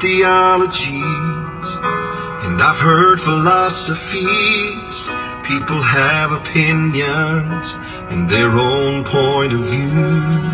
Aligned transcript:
theologies 0.00 1.68
and 2.46 2.62
I've 2.62 2.78
heard 2.78 3.20
philosophies. 3.20 4.26
People 5.46 5.82
have 5.82 6.32
opinions 6.32 7.74
and 8.10 8.30
their 8.30 8.50
own 8.58 9.04
point 9.04 9.52
of 9.52 9.66
view. 9.66 10.46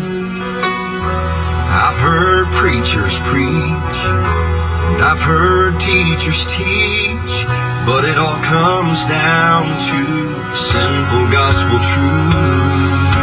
I've 1.69 1.99
heard 1.99 2.51
preachers 2.53 3.17
preach 3.19 3.99
and 4.85 5.01
I've 5.01 5.21
heard 5.21 5.79
teachers 5.79 6.45
teach, 6.47 7.45
but 7.85 8.05
it 8.05 8.17
all 8.17 8.41
comes 8.43 8.99
down 9.05 9.79
to 9.79 10.55
simple 10.55 11.29
gospel 11.31 11.79
truth. 11.79 13.22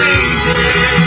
Endless 0.00 0.97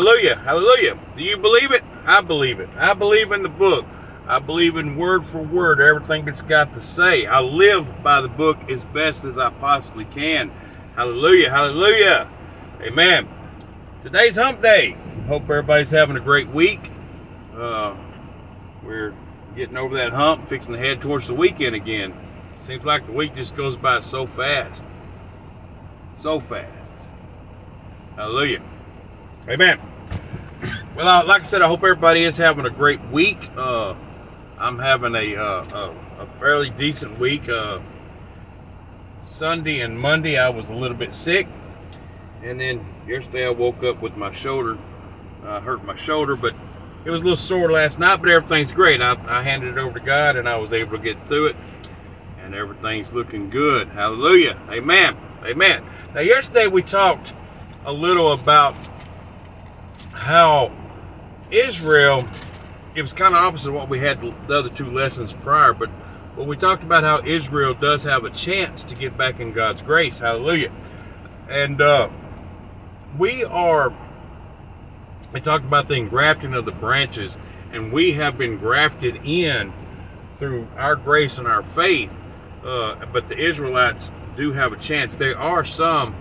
Hallelujah, 0.00 0.36
hallelujah. 0.36 0.98
Do 1.14 1.22
you 1.22 1.36
believe 1.36 1.72
it? 1.72 1.84
I 2.06 2.22
believe 2.22 2.58
it. 2.58 2.70
I 2.74 2.94
believe 2.94 3.32
in 3.32 3.42
the 3.42 3.50
book. 3.50 3.84
I 4.26 4.38
believe 4.38 4.78
in 4.78 4.96
word 4.96 5.26
for 5.26 5.42
word 5.42 5.78
everything 5.78 6.26
it's 6.26 6.40
got 6.40 6.72
to 6.72 6.80
say. 6.80 7.26
I 7.26 7.40
live 7.40 8.02
by 8.02 8.22
the 8.22 8.28
book 8.28 8.56
as 8.70 8.86
best 8.86 9.26
as 9.26 9.36
I 9.36 9.50
possibly 9.50 10.06
can. 10.06 10.52
Hallelujah, 10.96 11.50
hallelujah. 11.50 12.30
Amen. 12.80 13.28
Today's 14.02 14.36
hump 14.36 14.62
day. 14.62 14.96
Hope 15.28 15.42
everybody's 15.42 15.90
having 15.90 16.16
a 16.16 16.20
great 16.20 16.48
week. 16.48 16.90
Uh, 17.54 17.94
we're 18.82 19.14
getting 19.54 19.76
over 19.76 19.98
that 19.98 20.12
hump, 20.12 20.48
fixing 20.48 20.72
to 20.72 20.78
head 20.78 21.02
towards 21.02 21.26
the 21.26 21.34
weekend 21.34 21.76
again. 21.76 22.14
Seems 22.66 22.86
like 22.86 23.04
the 23.04 23.12
week 23.12 23.34
just 23.36 23.54
goes 23.54 23.76
by 23.76 24.00
so 24.00 24.26
fast. 24.26 24.82
So 26.16 26.40
fast. 26.40 26.72
Hallelujah. 28.16 28.62
Amen. 29.46 29.89
Well, 30.94 31.08
uh, 31.08 31.24
like 31.24 31.42
I 31.42 31.44
said, 31.44 31.62
I 31.62 31.68
hope 31.68 31.80
everybody 31.80 32.24
is 32.24 32.36
having 32.36 32.66
a 32.66 32.70
great 32.70 33.00
week. 33.10 33.48
Uh, 33.56 33.94
I'm 34.58 34.78
having 34.78 35.14
a, 35.14 35.36
uh, 35.36 35.94
a, 36.18 36.22
a 36.22 36.28
fairly 36.38 36.68
decent 36.70 37.18
week. 37.18 37.48
Uh, 37.48 37.80
Sunday 39.24 39.80
and 39.80 39.98
Monday, 39.98 40.36
I 40.36 40.50
was 40.50 40.68
a 40.68 40.74
little 40.74 40.96
bit 40.96 41.14
sick. 41.14 41.46
And 42.42 42.60
then 42.60 42.86
yesterday, 43.06 43.46
I 43.46 43.50
woke 43.50 43.82
up 43.82 44.02
with 44.02 44.16
my 44.16 44.32
shoulder, 44.34 44.76
uh, 45.44 45.60
hurt 45.60 45.84
my 45.84 45.98
shoulder, 45.98 46.36
but 46.36 46.54
it 47.06 47.10
was 47.10 47.22
a 47.22 47.24
little 47.24 47.36
sore 47.36 47.72
last 47.72 47.98
night, 47.98 48.16
but 48.16 48.28
everything's 48.28 48.72
great. 48.72 49.00
I, 49.00 49.16
I 49.26 49.42
handed 49.42 49.76
it 49.76 49.78
over 49.78 49.98
to 49.98 50.04
God 50.04 50.36
and 50.36 50.46
I 50.46 50.56
was 50.56 50.72
able 50.72 50.98
to 50.98 51.02
get 51.02 51.26
through 51.26 51.48
it. 51.48 51.56
And 52.42 52.54
everything's 52.54 53.12
looking 53.12 53.48
good. 53.48 53.88
Hallelujah. 53.88 54.60
Amen. 54.70 55.16
Amen. 55.42 55.84
Now, 56.14 56.20
yesterday, 56.20 56.66
we 56.66 56.82
talked 56.82 57.32
a 57.86 57.92
little 57.92 58.32
about 58.32 58.74
how 60.20 60.70
Israel, 61.50 62.28
it 62.94 63.02
was 63.02 63.12
kind 63.12 63.34
of 63.34 63.42
opposite 63.42 63.68
of 63.68 63.74
what 63.74 63.88
we 63.88 63.98
had 63.98 64.20
the 64.20 64.54
other 64.54 64.68
two 64.68 64.90
lessons 64.90 65.32
prior, 65.42 65.72
but 65.72 65.90
but 66.36 66.46
we 66.46 66.56
talked 66.56 66.82
about 66.82 67.02
how 67.02 67.22
Israel 67.26 67.74
does 67.74 68.04
have 68.04 68.24
a 68.24 68.30
chance 68.30 68.84
to 68.84 68.94
get 68.94 69.16
back 69.16 69.40
in 69.40 69.52
God's 69.52 69.82
grace. 69.82 70.18
Hallelujah. 70.18 70.72
And 71.48 71.80
uh, 71.82 72.08
we 73.18 73.44
are, 73.44 73.92
we 75.32 75.40
talked 75.40 75.64
about 75.64 75.88
the 75.88 75.94
engrafting 75.94 76.54
of 76.54 76.64
the 76.64 76.72
branches, 76.72 77.36
and 77.72 77.92
we 77.92 78.12
have 78.12 78.38
been 78.38 78.58
grafted 78.58 79.16
in 79.16 79.72
through 80.38 80.68
our 80.76 80.96
grace 80.96 81.36
and 81.36 81.48
our 81.48 81.62
faith. 81.62 82.12
Uh, 82.64 83.04
but 83.12 83.28
the 83.28 83.36
Israelites 83.36 84.10
do 84.36 84.52
have 84.52 84.72
a 84.72 84.76
chance. 84.76 85.16
There 85.16 85.36
are 85.36 85.64
some 85.64 86.14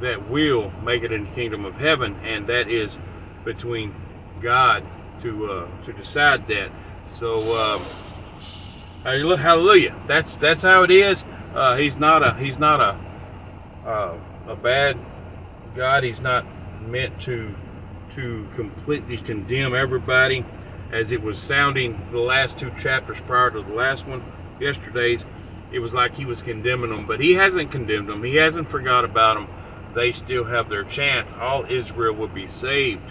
that 0.00 0.28
will 0.28 0.70
make 0.84 1.02
it 1.02 1.10
in 1.10 1.24
the 1.24 1.30
kingdom 1.30 1.64
of 1.64 1.74
heaven, 1.76 2.16
and 2.22 2.46
that 2.48 2.68
is 2.68 2.98
between 3.44 3.94
God 4.40 4.84
to 5.22 5.50
uh, 5.50 5.84
to 5.84 5.92
decide 5.92 6.46
that. 6.48 6.70
So 7.08 7.56
um, 7.56 7.86
hallelujah. 9.04 10.00
That's 10.06 10.36
that's 10.36 10.62
how 10.62 10.82
it 10.82 10.90
is. 10.90 11.24
Uh, 11.54 11.76
he's 11.76 11.96
not 11.96 12.22
a 12.22 12.34
he's 12.34 12.58
not 12.58 12.80
a 12.80 13.88
uh, 13.88 14.18
a 14.48 14.56
bad 14.56 14.98
God. 15.74 16.04
He's 16.04 16.20
not 16.20 16.44
meant 16.80 17.20
to 17.22 17.54
to 18.14 18.46
completely 18.54 19.16
condemn 19.16 19.74
everybody, 19.74 20.44
as 20.92 21.10
it 21.10 21.22
was 21.22 21.38
sounding 21.38 22.00
the 22.12 22.20
last 22.20 22.58
two 22.58 22.70
chapters 22.80 23.18
prior 23.26 23.50
to 23.50 23.62
the 23.62 23.72
last 23.72 24.06
one, 24.06 24.22
yesterday's. 24.60 25.24
It 25.72 25.80
was 25.80 25.92
like 25.92 26.14
he 26.14 26.24
was 26.24 26.40
condemning 26.40 26.90
them, 26.90 27.06
but 27.06 27.18
he 27.18 27.32
hasn't 27.32 27.72
condemned 27.72 28.08
them. 28.08 28.22
He 28.22 28.36
hasn't 28.36 28.70
forgot 28.70 29.04
about 29.04 29.34
them. 29.34 29.48
They 29.94 30.12
still 30.12 30.44
have 30.44 30.68
their 30.68 30.84
chance. 30.84 31.32
All 31.40 31.64
Israel 31.68 32.14
will 32.14 32.28
be 32.28 32.46
saved. 32.46 33.10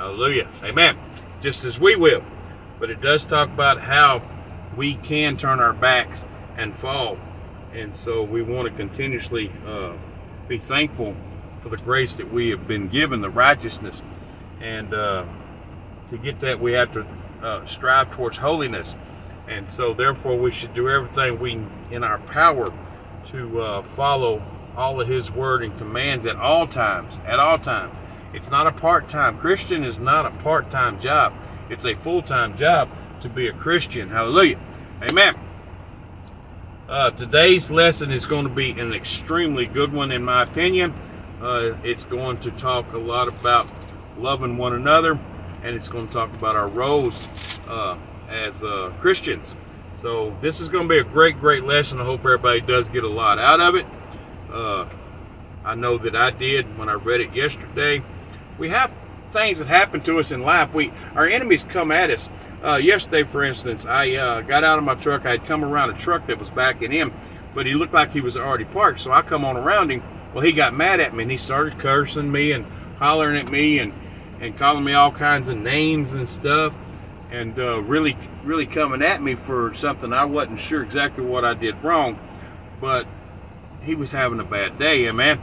Hallelujah. 0.00 0.48
Amen. 0.64 0.98
Just 1.42 1.66
as 1.66 1.78
we 1.78 1.94
will. 1.94 2.22
But 2.78 2.88
it 2.88 3.02
does 3.02 3.26
talk 3.26 3.50
about 3.50 3.82
how 3.82 4.22
we 4.74 4.94
can 4.94 5.36
turn 5.36 5.60
our 5.60 5.74
backs 5.74 6.24
and 6.56 6.74
fall. 6.74 7.18
And 7.74 7.94
so 7.94 8.22
we 8.22 8.40
want 8.40 8.66
to 8.66 8.74
continuously 8.74 9.52
uh, 9.66 9.92
be 10.48 10.56
thankful 10.56 11.14
for 11.62 11.68
the 11.68 11.76
grace 11.76 12.16
that 12.16 12.32
we 12.32 12.48
have 12.48 12.66
been 12.66 12.88
given, 12.88 13.20
the 13.20 13.28
righteousness. 13.28 14.00
And 14.62 14.94
uh, 14.94 15.26
to 16.08 16.16
get 16.16 16.40
that, 16.40 16.58
we 16.58 16.72
have 16.72 16.94
to 16.94 17.06
uh, 17.42 17.66
strive 17.66 18.10
towards 18.12 18.38
holiness. 18.38 18.94
And 19.48 19.70
so, 19.70 19.92
therefore, 19.92 20.38
we 20.38 20.50
should 20.50 20.72
do 20.72 20.88
everything 20.88 21.38
we 21.38 21.62
in 21.94 22.04
our 22.04 22.20
power 22.20 22.72
to 23.32 23.60
uh, 23.60 23.82
follow 23.96 24.42
all 24.78 24.98
of 24.98 25.08
His 25.08 25.30
word 25.30 25.62
and 25.62 25.76
commands 25.76 26.24
at 26.24 26.36
all 26.36 26.66
times. 26.66 27.12
At 27.26 27.38
all 27.38 27.58
times. 27.58 27.94
It's 28.32 28.50
not 28.50 28.66
a 28.66 28.72
part 28.72 29.08
time. 29.08 29.38
Christian 29.38 29.82
is 29.84 29.98
not 29.98 30.26
a 30.26 30.30
part 30.42 30.70
time 30.70 31.00
job, 31.00 31.32
it's 31.68 31.84
a 31.84 31.94
full 31.96 32.22
time 32.22 32.56
job 32.56 32.88
to 33.22 33.28
be 33.28 33.48
a 33.48 33.52
Christian. 33.52 34.08
Hallelujah. 34.08 34.58
Amen. 35.02 35.34
Uh, 36.88 37.10
today's 37.10 37.70
lesson 37.70 38.10
is 38.10 38.26
going 38.26 38.48
to 38.48 38.52
be 38.52 38.70
an 38.72 38.92
extremely 38.92 39.66
good 39.66 39.92
one, 39.92 40.10
in 40.10 40.24
my 40.24 40.42
opinion. 40.42 40.92
Uh, 41.40 41.72
it's 41.84 42.04
going 42.04 42.38
to 42.40 42.50
talk 42.52 42.92
a 42.92 42.98
lot 42.98 43.28
about 43.28 43.68
loving 44.18 44.56
one 44.56 44.74
another, 44.74 45.18
and 45.62 45.76
it's 45.76 45.88
going 45.88 46.06
to 46.08 46.12
talk 46.12 46.32
about 46.34 46.56
our 46.56 46.68
roles 46.68 47.14
uh, 47.68 47.96
as 48.28 48.54
uh, 48.62 48.92
Christians. 49.00 49.54
So, 50.02 50.36
this 50.42 50.60
is 50.60 50.68
going 50.68 50.88
to 50.88 50.88
be 50.88 50.98
a 50.98 51.04
great, 51.04 51.38
great 51.38 51.64
lesson. 51.64 52.00
I 52.00 52.04
hope 52.04 52.20
everybody 52.20 52.60
does 52.60 52.88
get 52.88 53.04
a 53.04 53.08
lot 53.08 53.38
out 53.38 53.60
of 53.60 53.74
it. 53.76 53.86
Uh, 54.52 54.88
I 55.64 55.74
know 55.74 55.98
that 55.98 56.16
I 56.16 56.30
did 56.30 56.76
when 56.76 56.88
I 56.88 56.94
read 56.94 57.20
it 57.20 57.34
yesterday. 57.34 58.02
We 58.60 58.68
have 58.68 58.92
things 59.32 59.58
that 59.60 59.68
happen 59.68 60.02
to 60.02 60.20
us 60.20 60.30
in 60.30 60.42
life. 60.42 60.74
We 60.74 60.92
our 61.16 61.26
enemies 61.26 61.64
come 61.64 61.90
at 61.90 62.10
us. 62.10 62.28
Uh, 62.62 62.76
yesterday, 62.76 63.24
for 63.24 63.42
instance, 63.42 63.86
I 63.86 64.12
uh, 64.16 64.42
got 64.42 64.64
out 64.64 64.78
of 64.78 64.84
my 64.84 64.96
truck. 64.96 65.24
I 65.24 65.30
had 65.30 65.46
come 65.46 65.64
around 65.64 65.90
a 65.90 65.98
truck 65.98 66.26
that 66.26 66.38
was 66.38 66.50
backing 66.50 66.92
in, 66.92 67.10
but 67.54 67.64
he 67.64 67.72
looked 67.72 67.94
like 67.94 68.12
he 68.12 68.20
was 68.20 68.36
already 68.36 68.66
parked. 68.66 69.00
So 69.00 69.12
I 69.12 69.22
come 69.22 69.46
on 69.46 69.56
around 69.56 69.90
him. 69.90 70.02
Well, 70.34 70.44
he 70.44 70.52
got 70.52 70.74
mad 70.74 71.00
at 71.00 71.14
me 71.14 71.22
and 71.22 71.32
he 71.32 71.38
started 71.38 71.78
cursing 71.78 72.30
me 72.30 72.52
and 72.52 72.66
hollering 72.98 73.38
at 73.38 73.50
me 73.50 73.78
and 73.78 73.94
and 74.40 74.56
calling 74.58 74.84
me 74.84 74.92
all 74.92 75.10
kinds 75.10 75.48
of 75.48 75.56
names 75.56 76.12
and 76.12 76.28
stuff, 76.28 76.74
and 77.30 77.58
uh, 77.58 77.80
really 77.80 78.16
really 78.44 78.66
coming 78.66 79.00
at 79.00 79.22
me 79.22 79.36
for 79.36 79.74
something 79.74 80.12
I 80.12 80.26
wasn't 80.26 80.60
sure 80.60 80.82
exactly 80.82 81.24
what 81.24 81.46
I 81.46 81.54
did 81.54 81.82
wrong, 81.82 82.18
but 82.78 83.06
he 83.82 83.94
was 83.94 84.12
having 84.12 84.38
a 84.38 84.44
bad 84.44 84.78
day, 84.78 85.10
man. 85.12 85.40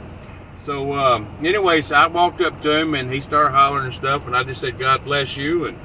So, 0.58 0.92
um, 0.94 1.38
anyways, 1.40 1.92
I 1.92 2.08
walked 2.08 2.40
up 2.40 2.60
to 2.62 2.72
him 2.72 2.94
and 2.94 3.12
he 3.12 3.20
started 3.20 3.54
hollering 3.54 3.86
and 3.86 3.94
stuff, 3.94 4.26
and 4.26 4.36
I 4.36 4.42
just 4.42 4.60
said, 4.60 4.76
"God 4.76 5.04
bless 5.04 5.36
you," 5.36 5.66
and 5.66 5.78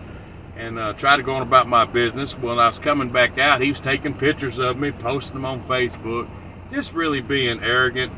and 0.58 0.80
uh, 0.80 0.94
tried 0.94 1.18
to 1.18 1.24
go 1.24 1.36
on 1.36 1.44
about 1.44 1.68
my 1.68 1.86
business. 1.86 2.34
When 2.34 2.58
I 2.58 2.68
was 2.68 2.80
coming 2.80 3.12
back 3.12 3.38
out, 3.38 3.62
he 3.62 3.70
was 3.70 3.80
taking 3.80 4.16
pictures 4.16 4.58
of 4.58 4.78
me, 4.78 4.92
posting 4.92 5.36
them 5.36 5.46
on 5.46 5.64
Facebook, 5.68 6.28
just 6.72 6.94
really 6.94 7.22
being 7.22 7.62
arrogant. 7.62 8.12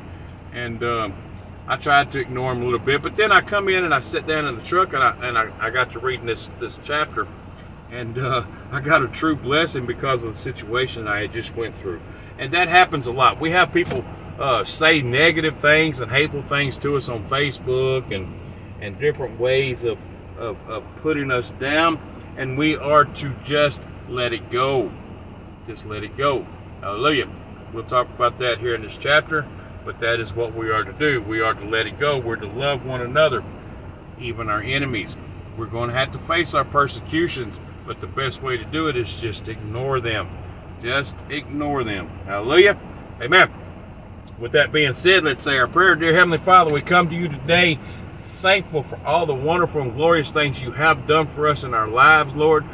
And 0.54 0.82
um, 0.82 1.14
I 1.68 1.76
tried 1.76 2.14
to 2.14 2.20
ignore 2.20 2.54
him 2.54 2.62
a 2.62 2.66
little 2.66 2.80
bit, 2.80 3.04
but 3.04 3.18
then 3.18 3.34
I 3.34 3.42
come 3.42 3.68
in 3.68 3.84
and 3.84 3.94
I 3.94 4.00
sit 4.00 4.26
down 4.26 4.46
in 4.46 4.56
the 4.56 4.64
truck 4.64 4.94
and 4.94 5.04
I 5.04 5.28
and 5.28 5.38
I, 5.38 5.52
I 5.60 5.70
got 5.72 5.92
to 5.92 6.00
reading 6.00 6.26
this 6.26 6.50
this 6.62 6.80
chapter, 6.86 7.28
and 7.92 8.18
uh, 8.18 8.46
I 8.72 8.80
got 8.80 9.04
a 9.04 9.10
true 9.10 9.36
blessing 9.36 9.86
because 9.86 10.24
of 10.24 10.34
the 10.34 10.40
situation 10.40 11.06
I 11.06 11.24
had 11.24 11.34
just 11.34 11.54
went 11.54 11.78
through. 11.80 12.02
And 12.40 12.54
that 12.54 12.70
happens 12.70 13.08
a 13.08 13.12
lot. 13.12 13.42
We 13.42 13.52
have 13.52 13.74
people 13.74 14.06
uh, 14.40 14.64
say 14.66 15.02
negative 15.02 15.58
things 15.60 16.00
and 16.00 16.12
hateful 16.12 16.44
things 16.44 16.78
to 16.78 16.98
us 16.98 17.10
on 17.10 17.28
Facebook 17.30 18.14
and 18.14 18.34
and 18.82 19.00
different 19.00 19.40
ways 19.40 19.84
of, 19.84 19.98
of, 20.38 20.58
of 20.70 20.84
putting 21.02 21.32
us 21.32 21.50
down, 21.60 22.00
and 22.38 22.58
we 22.58 22.76
are 22.76 23.06
to 23.06 23.34
just 23.44 23.82
let 24.10 24.34
it 24.34 24.50
go. 24.52 24.92
Just 25.68 25.86
let 25.86 26.04
it 26.04 26.16
go. 26.18 26.46
Hallelujah. 26.82 27.28
We'll 27.74 27.86
talk 27.86 28.08
about 28.10 28.38
that 28.40 28.60
here 28.60 28.76
in 28.76 28.84
this 28.84 28.96
chapter, 29.02 29.48
but 29.84 30.00
that 30.00 30.20
is 30.20 30.32
what 30.34 30.54
we 30.54 30.70
are 30.70 30.84
to 30.84 30.94
do. 30.94 31.22
We 31.22 31.42
are 31.42 31.54
to 31.54 31.66
let 31.66 31.88
it 31.88 32.00
go. 32.00 32.20
We're 32.20 32.36
to 32.36 32.48
love 32.48 32.86
one 32.86 33.02
another, 33.02 33.44
even 34.20 34.50
our 34.50 34.62
enemies. 34.62 35.16
We're 35.58 35.66
going 35.66 35.90
to 35.90 35.96
have 35.96 36.12
to 36.12 36.20
face 36.28 36.54
our 36.54 36.66
persecutions, 36.66 37.60
but 37.88 38.02
the 38.02 38.08
best 38.08 38.42
way 38.42 38.58
to 38.58 38.66
do 38.66 38.88
it 38.88 38.96
is 38.96 39.12
just 39.16 39.48
ignore 39.48 40.00
them. 40.00 40.30
Just 40.82 41.16
ignore 41.30 41.84
them. 41.84 42.10
Hallelujah. 42.26 42.78
Amen. 43.22 43.65
With 44.38 44.52
that 44.52 44.74
being 44.74 44.94
said, 44.94 45.24
let's 45.24 45.46
say 45.46 45.58
our 45.58 45.68
prayer. 45.68 45.96
Dear 45.96 46.14
Heavenly 46.14 46.40
Father, 46.40 46.70
we 46.70 46.82
come 46.82 47.10
to 47.10 47.16
you 47.16 47.30
today 47.30 47.80
thankful 48.40 48.84
for 48.84 49.00
all 49.06 49.26
the 49.26 49.34
wonderful 49.34 49.82
and 49.82 49.96
glorious 49.96 50.30
things 50.30 50.60
you 50.60 50.72
have 50.74 51.08
done 51.08 51.28
for 51.28 51.48
us 51.48 51.64
in 51.64 51.74
our 51.74 51.88
lives, 51.88 52.34
Lord. 52.34 52.66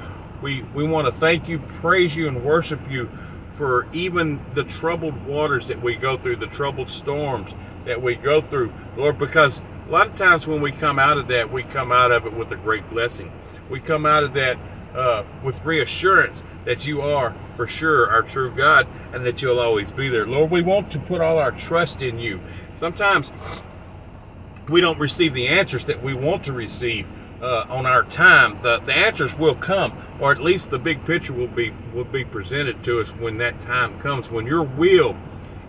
We, 0.41 0.63
we 0.73 0.83
want 0.83 1.13
to 1.13 1.19
thank 1.19 1.47
you, 1.47 1.59
praise 1.79 2.15
you, 2.15 2.27
and 2.27 2.43
worship 2.43 2.79
you 2.89 3.11
for 3.57 3.87
even 3.93 4.43
the 4.55 4.63
troubled 4.63 5.23
waters 5.27 5.67
that 5.67 5.83
we 5.83 5.95
go 5.95 6.17
through, 6.17 6.37
the 6.37 6.47
troubled 6.47 6.89
storms 6.89 7.51
that 7.85 8.01
we 8.01 8.15
go 8.15 8.41
through, 8.41 8.73
Lord, 8.97 9.19
because 9.19 9.61
a 9.87 9.91
lot 9.91 10.07
of 10.07 10.15
times 10.15 10.47
when 10.47 10.61
we 10.61 10.71
come 10.71 10.97
out 10.97 11.19
of 11.19 11.27
that, 11.27 11.53
we 11.53 11.61
come 11.61 11.91
out 11.91 12.11
of 12.11 12.25
it 12.25 12.33
with 12.33 12.51
a 12.51 12.55
great 12.55 12.89
blessing. 12.89 13.31
We 13.69 13.79
come 13.79 14.07
out 14.07 14.23
of 14.23 14.33
that 14.33 14.57
uh, 14.95 15.23
with 15.43 15.63
reassurance 15.63 16.41
that 16.65 16.85
you 16.85 17.01
are 17.01 17.35
for 17.55 17.67
sure 17.67 18.09
our 18.09 18.21
true 18.21 18.53
God 18.55 18.87
and 19.13 19.25
that 19.25 19.41
you'll 19.41 19.59
always 19.59 19.91
be 19.91 20.09
there. 20.09 20.25
Lord, 20.25 20.51
we 20.51 20.61
want 20.61 20.91
to 20.91 20.99
put 20.99 21.21
all 21.21 21.37
our 21.37 21.51
trust 21.51 22.01
in 22.01 22.19
you. 22.19 22.39
Sometimes 22.75 23.31
we 24.69 24.81
don't 24.81 24.99
receive 24.99 25.33
the 25.33 25.47
answers 25.47 25.85
that 25.85 26.03
we 26.03 26.13
want 26.13 26.43
to 26.45 26.53
receive 26.53 27.07
uh, 27.41 27.65
on 27.69 27.85
our 27.85 28.03
time. 28.03 28.61
The, 28.61 28.79
the 28.79 28.93
answers 28.93 29.35
will 29.35 29.55
come, 29.55 29.93
or 30.19 30.31
at 30.31 30.41
least 30.41 30.69
the 30.69 30.77
big 30.77 31.05
picture 31.05 31.33
will 31.33 31.47
be 31.47 31.73
will 31.93 32.05
be 32.05 32.23
presented 32.23 32.83
to 32.83 33.01
us 33.01 33.09
when 33.09 33.37
that 33.39 33.59
time 33.59 33.99
comes. 33.99 34.29
When 34.29 34.45
your 34.45 34.63
will 34.63 35.15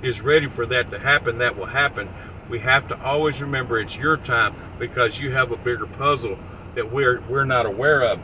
is 0.03 0.21
ready 0.21 0.49
for 0.49 0.67
that 0.67 0.91
to 0.91 0.99
happen, 0.99 1.39
that 1.39 1.57
will 1.57 1.67
happen. 1.67 2.09
We 2.51 2.59
have 2.61 2.89
to 2.89 3.03
always 3.03 3.41
remember 3.41 3.81
it's 3.81 3.97
your 3.97 4.19
time 4.19 4.55
because 4.79 5.19
you 5.19 5.33
have 5.33 5.53
a 5.53 5.57
bigger 5.57 5.87
puzzle 5.87 6.39
that 6.75 6.93
we're 6.93 7.21
we're 7.29 7.45
not 7.45 7.67
aware 7.67 8.03
of. 8.03 8.21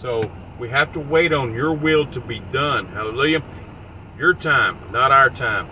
So 0.00 0.30
we 0.58 0.68
have 0.70 0.92
to 0.92 1.00
wait 1.00 1.32
on 1.32 1.54
your 1.54 1.72
will 1.72 2.06
to 2.12 2.20
be 2.20 2.40
done. 2.52 2.86
Hallelujah. 2.88 3.42
Your 4.18 4.34
time, 4.34 4.78
not 4.92 5.12
our 5.12 5.30
time. 5.30 5.68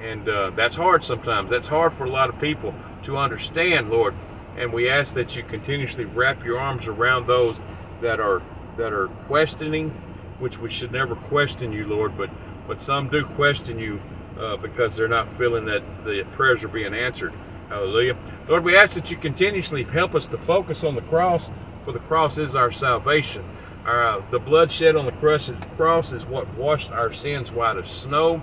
And 0.00 0.28
uh, 0.28 0.50
that's 0.54 0.76
hard 0.76 1.04
sometimes. 1.04 1.50
That's 1.50 1.66
hard 1.66 1.92
for 1.94 2.04
a 2.04 2.10
lot 2.10 2.28
of 2.28 2.40
people 2.40 2.72
to 3.02 3.16
understand, 3.16 3.90
Lord. 3.90 4.14
And 4.56 4.72
we 4.72 4.88
ask 4.88 5.14
that 5.14 5.34
you 5.34 5.42
continuously 5.42 6.04
wrap 6.04 6.44
your 6.44 6.58
arms 6.58 6.86
around 6.86 7.26
those 7.26 7.56
that 8.00 8.20
are 8.20 8.42
that 8.76 8.92
are 8.92 9.08
questioning, 9.26 9.90
which 10.38 10.58
we 10.58 10.70
should 10.70 10.92
never 10.92 11.16
question 11.16 11.72
you, 11.72 11.86
Lord. 11.86 12.16
But 12.16 12.30
but 12.66 12.80
some 12.80 13.08
do 13.08 13.24
question 13.24 13.78
you 13.78 14.00
uh, 14.38 14.56
because 14.56 14.94
they're 14.94 15.08
not 15.08 15.36
feeling 15.36 15.64
that 15.66 15.82
the 16.04 16.24
prayers 16.36 16.62
are 16.62 16.68
being 16.68 16.94
answered. 16.94 17.32
Hallelujah. 17.68 18.16
Lord, 18.48 18.64
we 18.64 18.76
ask 18.76 18.94
that 18.94 19.10
you 19.10 19.16
continuously 19.16 19.82
help 19.82 20.14
us 20.14 20.28
to 20.28 20.38
focus 20.38 20.84
on 20.84 20.94
the 20.94 21.02
cross, 21.02 21.50
for 21.84 21.92
the 21.92 21.98
cross 21.98 22.38
is 22.38 22.54
our 22.54 22.70
salvation. 22.70 23.44
Uh, 23.88 24.20
the 24.30 24.38
blood 24.38 24.70
shed 24.70 24.96
on 24.96 25.06
the 25.06 25.12
cross 25.12 26.12
is 26.12 26.24
what 26.26 26.46
washed 26.58 26.90
our 26.90 27.10
sins 27.10 27.50
white 27.50 27.78
as 27.78 27.90
snow, 27.90 28.42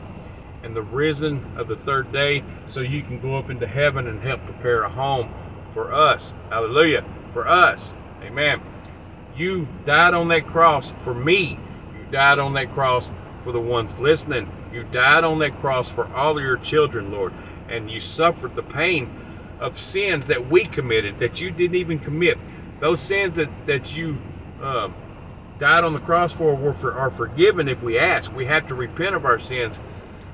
and 0.64 0.76
the 0.76 0.82
risen 0.82 1.56
of 1.56 1.68
the 1.68 1.76
third 1.76 2.12
day, 2.12 2.44
so 2.68 2.80
you 2.80 3.04
can 3.04 3.22
go 3.22 3.38
up 3.38 3.52
into 3.52 3.68
heaven 3.68 4.08
and 4.08 4.24
help 4.24 4.44
prepare 4.46 4.82
a 4.82 4.90
home 4.90 5.32
for 5.72 5.94
us. 5.94 6.34
Hallelujah. 6.50 7.06
For 7.32 7.48
us. 7.48 7.94
Amen. 8.24 8.60
You 9.38 9.68
died 9.86 10.16
on 10.16 10.30
that 10.30 10.48
cross 10.48 10.92
for 11.04 11.14
me. 11.14 11.60
You 11.94 12.12
died 12.12 12.40
on 12.40 12.54
that 12.54 12.72
cross 12.72 13.12
for 13.44 13.52
the 13.52 13.60
ones 13.60 14.00
listening. 14.00 14.52
You 14.74 14.84
died 14.84 15.24
on 15.24 15.38
that 15.40 15.60
cross 15.60 15.92
for 15.92 16.12
all 16.16 16.40
of 16.40 16.44
your 16.44 16.58
children, 16.58 17.12
Lord. 17.12 17.34
And 17.70 17.92
you 17.92 18.02
suffered 18.02 18.56
the 18.56 18.64
pain 18.64 19.16
of 19.60 19.80
sins 19.80 20.26
that 20.26 20.50
we 20.50 20.66
committed 20.66 21.20
that 21.20 21.40
you 21.40 21.52
didn't 21.52 21.76
even 21.76 22.00
commit. 22.00 22.40
Those 22.80 23.00
sins 23.00 23.36
that, 23.36 23.50
that 23.68 23.94
you 23.94 24.18
uh, 24.60 24.90
died 25.60 25.84
on 25.84 25.94
the 25.94 26.00
cross 26.00 26.34
for, 26.34 26.74
for 26.76 26.94
are 26.94 27.12
forgiven 27.12 27.68
if 27.68 27.82
we 27.82 27.98
ask. 27.98 28.32
We 28.34 28.46
have 28.46 28.68
to 28.68 28.76
repent 28.76 29.16
of 29.16 29.26
our 29.26 29.40
sins 29.40 29.80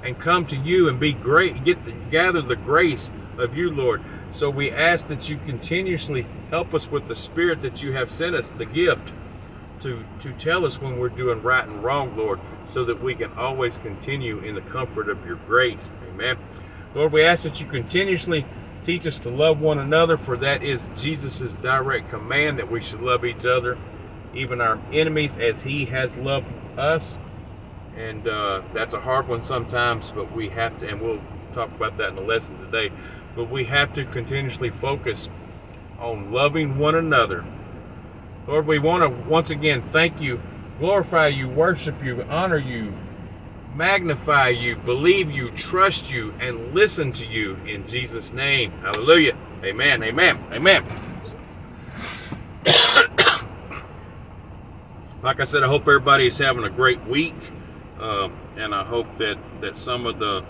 and 0.03 0.19
come 0.19 0.47
to 0.47 0.55
you 0.55 0.89
and 0.89 0.99
be 0.99 1.13
great, 1.13 1.63
get 1.63 1.85
the, 1.85 1.91
gather 2.09 2.41
the 2.41 2.55
grace 2.55 3.09
of 3.37 3.55
you, 3.55 3.69
Lord. 3.69 4.01
So 4.35 4.49
we 4.49 4.71
ask 4.71 5.07
that 5.09 5.29
you 5.29 5.37
continuously 5.37 6.25
help 6.49 6.73
us 6.73 6.87
with 6.87 7.07
the 7.07 7.15
spirit 7.15 7.61
that 7.61 7.81
you 7.81 7.91
have 7.93 8.11
sent 8.11 8.35
us, 8.35 8.51
the 8.57 8.65
gift, 8.65 9.11
to, 9.81 10.03
to 10.21 10.33
tell 10.33 10.65
us 10.65 10.79
when 10.79 10.99
we're 10.99 11.09
doing 11.09 11.41
right 11.41 11.67
and 11.67 11.83
wrong, 11.83 12.15
Lord, 12.15 12.39
so 12.69 12.85
that 12.85 13.03
we 13.03 13.15
can 13.15 13.31
always 13.33 13.77
continue 13.77 14.39
in 14.39 14.55
the 14.55 14.61
comfort 14.61 15.09
of 15.09 15.25
your 15.25 15.35
grace. 15.35 15.81
Amen. 16.09 16.37
Lord, 16.93 17.11
we 17.11 17.23
ask 17.23 17.43
that 17.43 17.59
you 17.59 17.65
continuously 17.65 18.45
teach 18.83 19.05
us 19.05 19.19
to 19.19 19.29
love 19.29 19.59
one 19.59 19.79
another, 19.79 20.17
for 20.17 20.37
that 20.37 20.63
is 20.63 20.89
Jesus' 20.97 21.53
direct 21.61 22.09
command 22.09 22.57
that 22.59 22.71
we 22.71 22.81
should 22.81 23.01
love 23.01 23.25
each 23.25 23.45
other, 23.45 23.77
even 24.33 24.61
our 24.61 24.79
enemies, 24.93 25.35
as 25.37 25.61
he 25.61 25.85
has 25.85 26.15
loved 26.15 26.47
us. 26.77 27.17
And 27.95 28.27
uh, 28.27 28.61
that's 28.73 28.93
a 28.93 28.99
hard 28.99 29.27
one 29.27 29.43
sometimes, 29.43 30.11
but 30.13 30.33
we 30.33 30.49
have 30.49 30.79
to, 30.79 30.87
and 30.87 31.01
we'll 31.01 31.21
talk 31.53 31.69
about 31.75 31.97
that 31.97 32.09
in 32.09 32.15
the 32.15 32.21
lesson 32.21 32.57
today. 32.59 32.93
But 33.35 33.49
we 33.49 33.65
have 33.65 33.93
to 33.95 34.05
continuously 34.05 34.69
focus 34.69 35.27
on 35.99 36.31
loving 36.31 36.77
one 36.77 36.95
another. 36.95 37.45
Lord, 38.47 38.65
we 38.65 38.79
want 38.79 39.03
to 39.03 39.29
once 39.29 39.49
again 39.49 39.81
thank 39.81 40.19
you, 40.19 40.41
glorify 40.79 41.27
you, 41.27 41.47
worship 41.47 42.03
you, 42.03 42.23
honor 42.23 42.57
you, 42.57 42.93
magnify 43.75 44.49
you, 44.49 44.75
believe 44.77 45.29
you, 45.29 45.51
trust 45.51 46.09
you, 46.09 46.33
and 46.39 46.73
listen 46.73 47.13
to 47.13 47.25
you 47.25 47.55
in 47.67 47.87
Jesus' 47.87 48.31
name. 48.31 48.71
Hallelujah. 48.81 49.37
Amen. 49.63 50.03
Amen. 50.03 50.43
Amen. 50.51 51.10
Like 55.23 55.39
I 55.39 55.43
said, 55.43 55.63
I 55.63 55.67
hope 55.67 55.83
everybody 55.83 56.27
is 56.27 56.37
having 56.37 56.63
a 56.63 56.69
great 56.69 57.03
week. 57.05 57.35
Uh, 57.99 58.29
and 58.57 58.73
I 58.73 58.83
hope 58.83 59.05
that, 59.19 59.37
that 59.61 59.77
some 59.77 60.07
of 60.07 60.17
the 60.17 60.43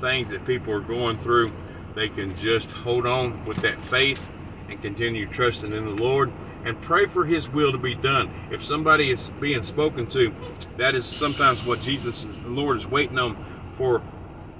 things 0.00 0.28
that 0.30 0.44
people 0.44 0.72
are 0.72 0.80
going 0.80 1.18
through, 1.18 1.52
they 1.94 2.08
can 2.08 2.36
just 2.40 2.70
hold 2.70 3.06
on 3.06 3.44
with 3.44 3.58
that 3.62 3.80
faith 3.84 4.20
and 4.68 4.82
continue 4.82 5.28
trusting 5.28 5.72
in 5.72 5.84
the 5.84 6.02
Lord 6.02 6.32
and 6.64 6.80
pray 6.82 7.06
for 7.06 7.24
his 7.24 7.48
will 7.48 7.70
to 7.70 7.78
be 7.78 7.94
done. 7.94 8.28
If 8.50 8.64
somebody 8.64 9.12
is 9.12 9.30
being 9.40 9.62
spoken 9.62 10.08
to, 10.08 10.34
that 10.78 10.96
is 10.96 11.06
sometimes 11.06 11.64
what 11.64 11.80
Jesus 11.80 12.26
the 12.42 12.48
Lord 12.48 12.78
is 12.78 12.86
waiting 12.86 13.18
on 13.18 13.36
for 13.78 14.02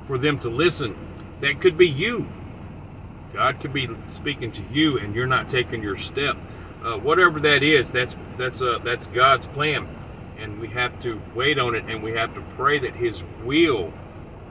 for 0.07 0.17
them 0.17 0.39
to 0.41 0.49
listen. 0.49 0.97
That 1.41 1.61
could 1.61 1.77
be 1.77 1.89
you. 1.89 2.29
God 3.35 3.61
could 3.61 3.73
be 3.73 3.89
speaking 4.11 4.53
to 4.53 4.63
you 4.71 4.99
and 4.99 5.17
you're 5.17 5.27
not 5.27 5.51
taking 5.51 5.83
your 5.83 5.99
step. 5.99 6.37
Uh, 6.87 6.97
whatever 6.99 7.41
that 7.41 7.65
is, 7.65 7.91
that's 7.91 8.15
that's 8.39 8.63
uh, 8.63 8.79
that's 8.85 9.09
God's 9.09 9.45
plan. 9.47 9.89
And 10.39 10.61
we 10.61 10.69
have 10.69 11.03
to 11.03 11.21
wait 11.35 11.59
on 11.59 11.75
it 11.75 11.85
and 11.87 12.01
we 12.01 12.13
have 12.13 12.33
to 12.35 12.43
pray 12.57 12.79
that 12.79 12.95
his 12.95 13.21
will 13.45 13.93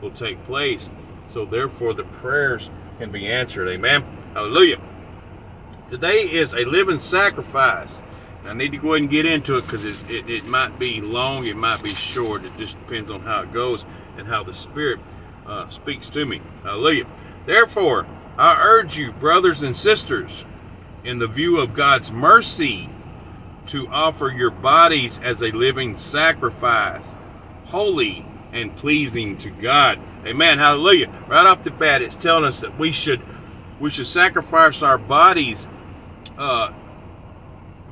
will 0.01 0.11
take 0.11 0.43
place. 0.45 0.89
So 1.29 1.45
therefore 1.45 1.93
the 1.93 2.03
prayers 2.03 2.69
can 2.99 3.09
be 3.09 3.31
answered. 3.31 3.69
Amen. 3.69 4.03
Hallelujah. 4.33 4.81
Today 5.89 6.23
is 6.23 6.53
a 6.53 6.65
living 6.65 6.99
sacrifice. 6.99 8.01
I 8.43 8.53
need 8.53 8.73
to 8.73 8.77
go 8.77 8.93
ahead 8.93 9.03
and 9.03 9.09
get 9.09 9.25
into 9.25 9.57
it 9.57 9.61
because 9.61 9.85
it, 9.85 9.95
it, 10.09 10.29
it, 10.29 10.45
might 10.45 10.77
be 10.77 11.01
long 11.01 11.45
it 11.45 11.55
might 11.55 11.81
be 11.81 11.95
short. 11.95 12.43
It 12.43 12.57
just 12.57 12.77
depends 12.79 13.09
on 13.09 13.21
how 13.21 13.43
it 13.43 13.53
goes 13.53 13.83
and 14.17 14.27
how 14.27 14.43
the 14.43 14.53
spirit 14.53 14.99
uh, 15.47 15.69
speaks 15.69 16.09
to 16.09 16.25
me. 16.25 16.41
Hallelujah. 16.63 17.05
Therefore 17.45 18.05
i 18.37 18.53
urge 18.61 18.97
you 18.97 19.13
brothers 19.13 19.63
and 19.63 19.77
sisters 19.77 20.29
in 21.05 21.19
the 21.19 21.27
view 21.27 21.59
of 21.59 21.73
god's 21.73 22.11
mercy 22.11 22.89
to 23.67 23.87
offer 23.87 24.29
your 24.29 24.51
bodies 24.51 25.19
as 25.23 25.41
a 25.41 25.47
living 25.47 25.97
sacrifice, 25.97 27.05
holy 27.65 28.25
and 28.53 28.75
pleasing 28.77 29.37
to 29.37 29.49
God. 29.49 29.99
Amen. 30.25 30.57
Hallelujah. 30.57 31.07
Right 31.27 31.45
off 31.45 31.63
the 31.63 31.71
bat, 31.71 32.01
it's 32.01 32.15
telling 32.15 32.45
us 32.45 32.59
that 32.61 32.77
we 32.79 32.91
should 32.91 33.21
we 33.79 33.91
should 33.91 34.07
sacrifice 34.07 34.81
our 34.81 34.97
bodies 34.97 35.67
uh, 36.37 36.71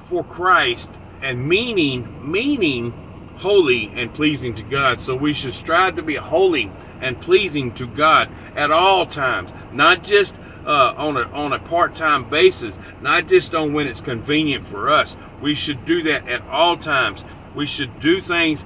for 0.08 0.24
Christ, 0.24 0.90
and 1.22 1.48
meaning 1.48 2.32
meaning 2.32 2.92
holy 3.38 3.92
and 3.96 4.14
pleasing 4.14 4.56
to 4.56 4.64
God. 4.64 5.02
So 5.02 5.16
we 5.16 5.34
should 5.34 5.54
strive 5.54 5.96
to 5.98 6.02
be 6.02 6.16
holy 6.16 6.72
and 7.02 7.20
pleasing 7.20 7.74
to 7.76 7.86
God 7.86 8.30
at 8.56 8.72
all 8.72 9.06
times, 9.06 9.52
not 9.74 10.04
just 10.04 10.36
uh, 10.66 10.94
on 10.98 11.18
a 11.18 11.24
on 11.32 11.54
a 11.54 11.60
part-time 11.60 12.30
basis, 12.30 12.80
not 13.02 13.28
just 13.28 13.54
on 13.54 13.74
when 13.74 13.88
it's 13.88 14.02
convenient 14.02 14.68
for 14.68 14.90
us. 14.90 15.18
We 15.42 15.56
should 15.56 15.86
do 15.86 16.04
that 16.04 16.28
at 16.28 16.42
all 16.48 16.78
times. 16.78 17.24
We 17.56 17.66
should 17.66 18.00
do 18.00 18.22
things. 18.22 18.64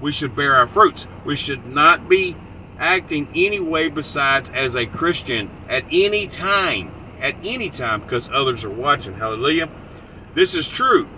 We 0.00 0.12
should 0.12 0.34
bear 0.34 0.54
our 0.56 0.68
fruits. 0.68 1.06
We 1.24 1.36
should 1.36 1.66
not 1.66 2.08
be 2.08 2.36
acting 2.78 3.28
any 3.34 3.60
way 3.60 3.88
besides 3.88 4.50
as 4.50 4.74
a 4.74 4.86
Christian 4.86 5.50
at 5.68 5.84
any 5.90 6.26
time. 6.26 6.92
At 7.20 7.36
any 7.44 7.70
time, 7.70 8.00
because 8.00 8.28
others 8.32 8.64
are 8.64 8.70
watching. 8.70 9.14
Hallelujah. 9.14 9.68
This 10.34 10.56
is 10.56 10.68
true 10.68 11.08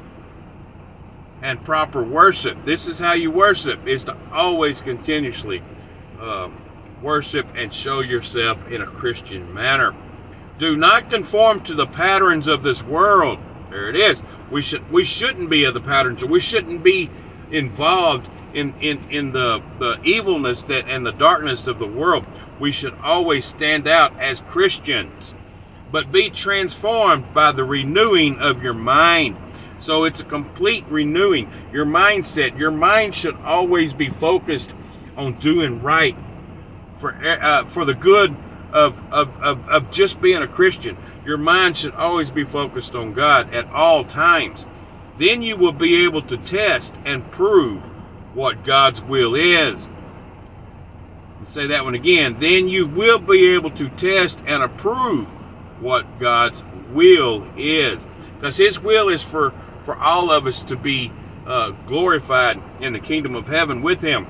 and 1.40 1.62
proper 1.64 2.02
worship. 2.02 2.64
This 2.64 2.88
is 2.88 2.98
how 2.98 3.12
you 3.12 3.30
worship, 3.30 3.86
is 3.86 4.04
to 4.04 4.16
always 4.32 4.80
continuously 4.80 5.62
um, 6.20 6.60
worship 7.02 7.46
and 7.54 7.72
show 7.72 8.00
yourself 8.00 8.58
in 8.70 8.80
a 8.80 8.86
Christian 8.86 9.52
manner. 9.52 9.94
Do 10.58 10.76
not 10.76 11.10
conform 11.10 11.64
to 11.64 11.74
the 11.74 11.86
patterns 11.86 12.46
of 12.48 12.62
this 12.62 12.82
world. 12.82 13.38
There 13.70 13.88
it 13.88 13.96
is. 13.96 14.22
We 14.50 14.62
should 14.62 14.90
we 14.92 15.04
shouldn't 15.04 15.50
be 15.50 15.64
of 15.64 15.74
the 15.74 15.80
patterns. 15.80 16.22
We 16.22 16.40
shouldn't 16.40 16.84
be 16.84 17.10
involved 17.50 18.28
in, 18.54 18.74
in, 18.80 19.10
in 19.10 19.32
the, 19.32 19.62
the 19.78 20.00
evilness 20.02 20.62
that 20.64 20.88
and 20.88 21.04
the 21.04 21.12
darkness 21.12 21.66
of 21.66 21.78
the 21.78 21.86
world. 21.86 22.24
We 22.60 22.72
should 22.72 22.94
always 23.02 23.44
stand 23.44 23.86
out 23.86 24.18
as 24.20 24.40
Christians. 24.42 25.34
But 25.90 26.10
be 26.10 26.30
transformed 26.30 27.34
by 27.34 27.52
the 27.52 27.64
renewing 27.64 28.38
of 28.38 28.62
your 28.62 28.74
mind. 28.74 29.36
So 29.80 30.04
it's 30.04 30.20
a 30.20 30.24
complete 30.24 30.84
renewing. 30.88 31.52
Your 31.72 31.84
mindset, 31.84 32.58
your 32.58 32.70
mind 32.70 33.14
should 33.14 33.36
always 33.36 33.92
be 33.92 34.08
focused 34.08 34.70
on 35.16 35.38
doing 35.38 35.82
right 35.82 36.16
for 36.98 37.12
uh, 37.12 37.66
for 37.66 37.84
the 37.84 37.94
good 37.94 38.34
of, 38.74 38.98
of, 39.12 39.30
of, 39.40 39.68
of 39.68 39.90
just 39.90 40.20
being 40.20 40.42
a 40.42 40.48
Christian. 40.48 40.98
Your 41.24 41.38
mind 41.38 41.78
should 41.78 41.94
always 41.94 42.30
be 42.30 42.44
focused 42.44 42.94
on 42.94 43.14
God 43.14 43.54
at 43.54 43.66
all 43.70 44.04
times. 44.04 44.66
Then 45.18 45.40
you 45.40 45.56
will 45.56 45.72
be 45.72 46.04
able 46.04 46.22
to 46.22 46.36
test 46.36 46.92
and 47.04 47.30
prove 47.30 47.80
what 48.34 48.64
God's 48.64 49.00
will 49.00 49.36
is. 49.36 49.88
I'll 51.40 51.46
say 51.46 51.68
that 51.68 51.84
one 51.84 51.94
again. 51.94 52.36
Then 52.40 52.68
you 52.68 52.86
will 52.86 53.20
be 53.20 53.46
able 53.50 53.70
to 53.72 53.88
test 53.90 54.40
and 54.44 54.62
approve 54.62 55.28
what 55.80 56.18
God's 56.18 56.64
will 56.90 57.46
is. 57.56 58.04
Because 58.34 58.56
His 58.56 58.80
will 58.80 59.08
is 59.08 59.22
for, 59.22 59.52
for 59.84 59.96
all 59.96 60.32
of 60.32 60.46
us 60.46 60.64
to 60.64 60.76
be 60.76 61.12
uh, 61.46 61.70
glorified 61.86 62.60
in 62.80 62.92
the 62.92 62.98
kingdom 62.98 63.36
of 63.36 63.46
heaven 63.46 63.82
with 63.82 64.00
Him. 64.00 64.26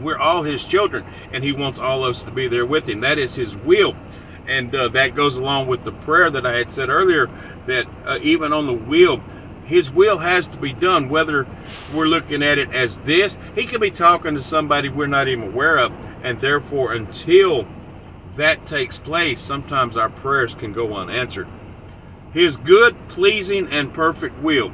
We're 0.00 0.18
all 0.18 0.42
his 0.42 0.64
children, 0.64 1.04
and 1.32 1.44
he 1.44 1.52
wants 1.52 1.78
all 1.78 2.04
of 2.04 2.16
us 2.16 2.22
to 2.24 2.30
be 2.30 2.48
there 2.48 2.66
with 2.66 2.88
him. 2.88 3.00
That 3.00 3.18
is 3.18 3.34
his 3.34 3.54
will. 3.54 3.94
And 4.46 4.74
uh, 4.74 4.88
that 4.88 5.14
goes 5.14 5.36
along 5.36 5.68
with 5.68 5.84
the 5.84 5.92
prayer 5.92 6.30
that 6.30 6.44
I 6.44 6.56
had 6.58 6.72
said 6.72 6.88
earlier 6.88 7.28
that 7.66 7.86
uh, 8.04 8.18
even 8.22 8.52
on 8.52 8.66
the 8.66 8.72
will, 8.72 9.22
his 9.64 9.90
will 9.90 10.18
has 10.18 10.46
to 10.48 10.56
be 10.58 10.72
done, 10.74 11.08
whether 11.08 11.46
we're 11.94 12.06
looking 12.06 12.42
at 12.42 12.58
it 12.58 12.70
as 12.72 12.98
this. 13.00 13.38
He 13.54 13.66
could 13.66 13.80
be 13.80 13.90
talking 13.90 14.34
to 14.34 14.42
somebody 14.42 14.88
we're 14.88 15.06
not 15.06 15.28
even 15.28 15.48
aware 15.48 15.78
of, 15.78 15.92
and 16.22 16.40
therefore, 16.40 16.92
until 16.92 17.66
that 18.36 18.66
takes 18.66 18.98
place, 18.98 19.40
sometimes 19.40 19.96
our 19.96 20.10
prayers 20.10 20.54
can 20.54 20.72
go 20.72 20.94
unanswered. 20.94 21.48
His 22.32 22.56
good, 22.56 22.96
pleasing, 23.08 23.68
and 23.68 23.94
perfect 23.94 24.42
will 24.42 24.72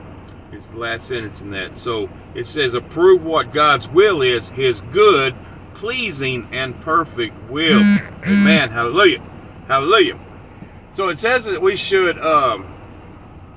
it's 0.52 0.68
the 0.68 0.76
last 0.76 1.06
sentence 1.06 1.40
in 1.40 1.50
that. 1.52 1.78
So 1.78 2.08
it 2.34 2.46
says, 2.46 2.74
approve 2.74 3.24
what 3.24 3.52
God's 3.52 3.88
will 3.88 4.22
is, 4.22 4.48
his 4.50 4.80
good, 4.92 5.34
pleasing, 5.74 6.48
and 6.52 6.78
perfect 6.80 7.50
will. 7.50 7.80
Amen. 8.26 8.70
Hallelujah. 8.70 9.22
Hallelujah. 9.68 10.18
So 10.92 11.08
it 11.08 11.18
says 11.18 11.44
that 11.44 11.62
we 11.62 11.76
should 11.76 12.18
um, 12.18 12.74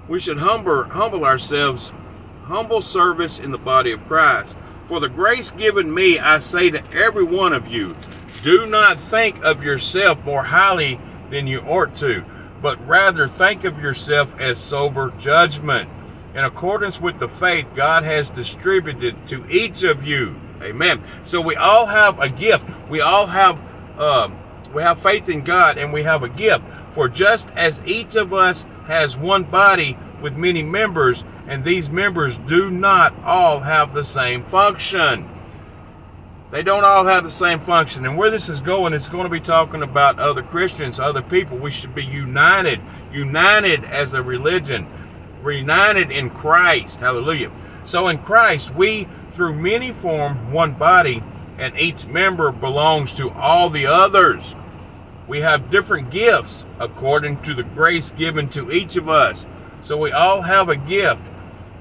we 0.08 0.20
should 0.20 0.38
humble 0.38 0.84
humble 0.84 1.26
ourselves, 1.26 1.92
humble 2.44 2.82
service 2.82 3.40
in 3.40 3.52
the 3.52 3.58
body 3.58 3.92
of 3.92 4.06
Christ. 4.08 4.56
For 4.88 5.00
the 5.00 5.10
grace 5.10 5.50
given 5.50 5.94
me, 5.94 6.20
I 6.20 6.40
say 6.40 6.70
to 6.70 6.84
every 6.94 7.24
one 7.24 7.54
of 7.54 7.68
you, 7.68 7.96
do 8.44 8.68
not 8.68 9.00
think 9.10 9.42
of 9.44 9.64
yourself 9.64 10.20
more 10.24 10.44
highly 10.44 11.00
than 11.32 11.48
you 11.48 11.62
ought 11.62 11.98
to, 11.98 12.24
but 12.62 12.86
rather 12.88 13.28
think 13.28 13.64
of 13.64 13.80
yourself 13.80 14.30
as 14.40 14.60
sober 14.60 15.12
judgment 15.20 15.90
in 16.34 16.44
accordance 16.44 17.00
with 17.00 17.20
the 17.20 17.28
faith 17.28 17.68
God 17.76 18.04
has 18.04 18.30
distributed 18.30 19.28
to 19.28 19.46
each 19.50 19.84
of 19.84 20.04
you. 20.04 20.36
Amen. 20.62 21.04
So 21.26 21.42
we 21.42 21.56
all 21.56 21.86
have 21.86 22.20
a 22.20 22.30
gift. 22.30 22.64
We 22.90 23.02
all 23.02 23.28
have 23.28 23.60
um, 24.00 24.40
we 24.74 24.82
have 24.82 25.04
faith 25.04 25.30
in 25.30 25.44
God, 25.44 25.78
and 25.78 25.94
we 25.94 26.04
have 26.04 26.24
a 26.24 26.30
gift. 26.30 26.64
For 26.96 27.08
just 27.08 27.50
as 27.56 27.82
each 27.86 28.16
of 28.16 28.34
us 28.34 28.66
has 28.88 29.16
one 29.16 29.44
body 29.44 29.98
with 30.22 30.34
many 30.34 30.64
members, 30.64 31.24
and 31.48 31.64
these 31.64 31.90
members 31.90 32.38
do 32.48 32.72
not 32.72 33.14
all 33.24 33.60
have 33.60 33.94
the 33.94 34.06
same 34.06 34.44
function. 34.46 35.30
They 36.52 36.62
don't 36.62 36.84
all 36.84 37.06
have 37.06 37.24
the 37.24 37.32
same 37.32 37.60
function. 37.62 38.06
And 38.06 38.16
where 38.16 38.30
this 38.30 38.48
is 38.48 38.60
going, 38.60 38.94
it's 38.94 39.10
going 39.10 39.24
to 39.24 39.30
be 39.30 39.40
talking 39.40 39.82
about 39.82 40.20
other 40.20 40.44
Christians, 40.44 41.00
other 41.00 41.24
people. 41.24 41.58
We 41.58 41.72
should 41.72 41.96
be 41.96 42.04
united, 42.04 42.80
united 43.12 43.84
as 43.84 44.14
a 44.14 44.22
religion, 44.22 44.88
united 45.52 46.12
in 46.12 46.30
Christ. 46.30 47.00
Hallelujah. 47.00 47.52
So 47.86 48.08
in 48.08 48.20
Christ, 48.20 48.74
we 48.74 49.08
through 49.34 49.54
many 49.54 49.92
form 49.92 50.52
one 50.52 50.74
body, 50.74 51.24
and 51.58 51.78
each 51.80 52.06
member 52.06 52.52
belongs 52.52 53.14
to 53.16 53.30
all 53.32 53.70
the 53.70 53.88
others. 53.88 54.56
We 55.28 55.42
have 55.42 55.72
different 55.72 56.10
gifts 56.10 56.66
according 56.80 57.42
to 57.44 57.54
the 57.54 57.64
grace 57.64 58.12
given 58.12 58.50
to 58.50 58.72
each 58.72 58.96
of 58.98 59.10
us. 59.10 59.48
So 59.84 59.98
we 59.98 60.12
all 60.12 60.42
have 60.42 60.70
a 60.70 60.76
gift. 60.76 61.22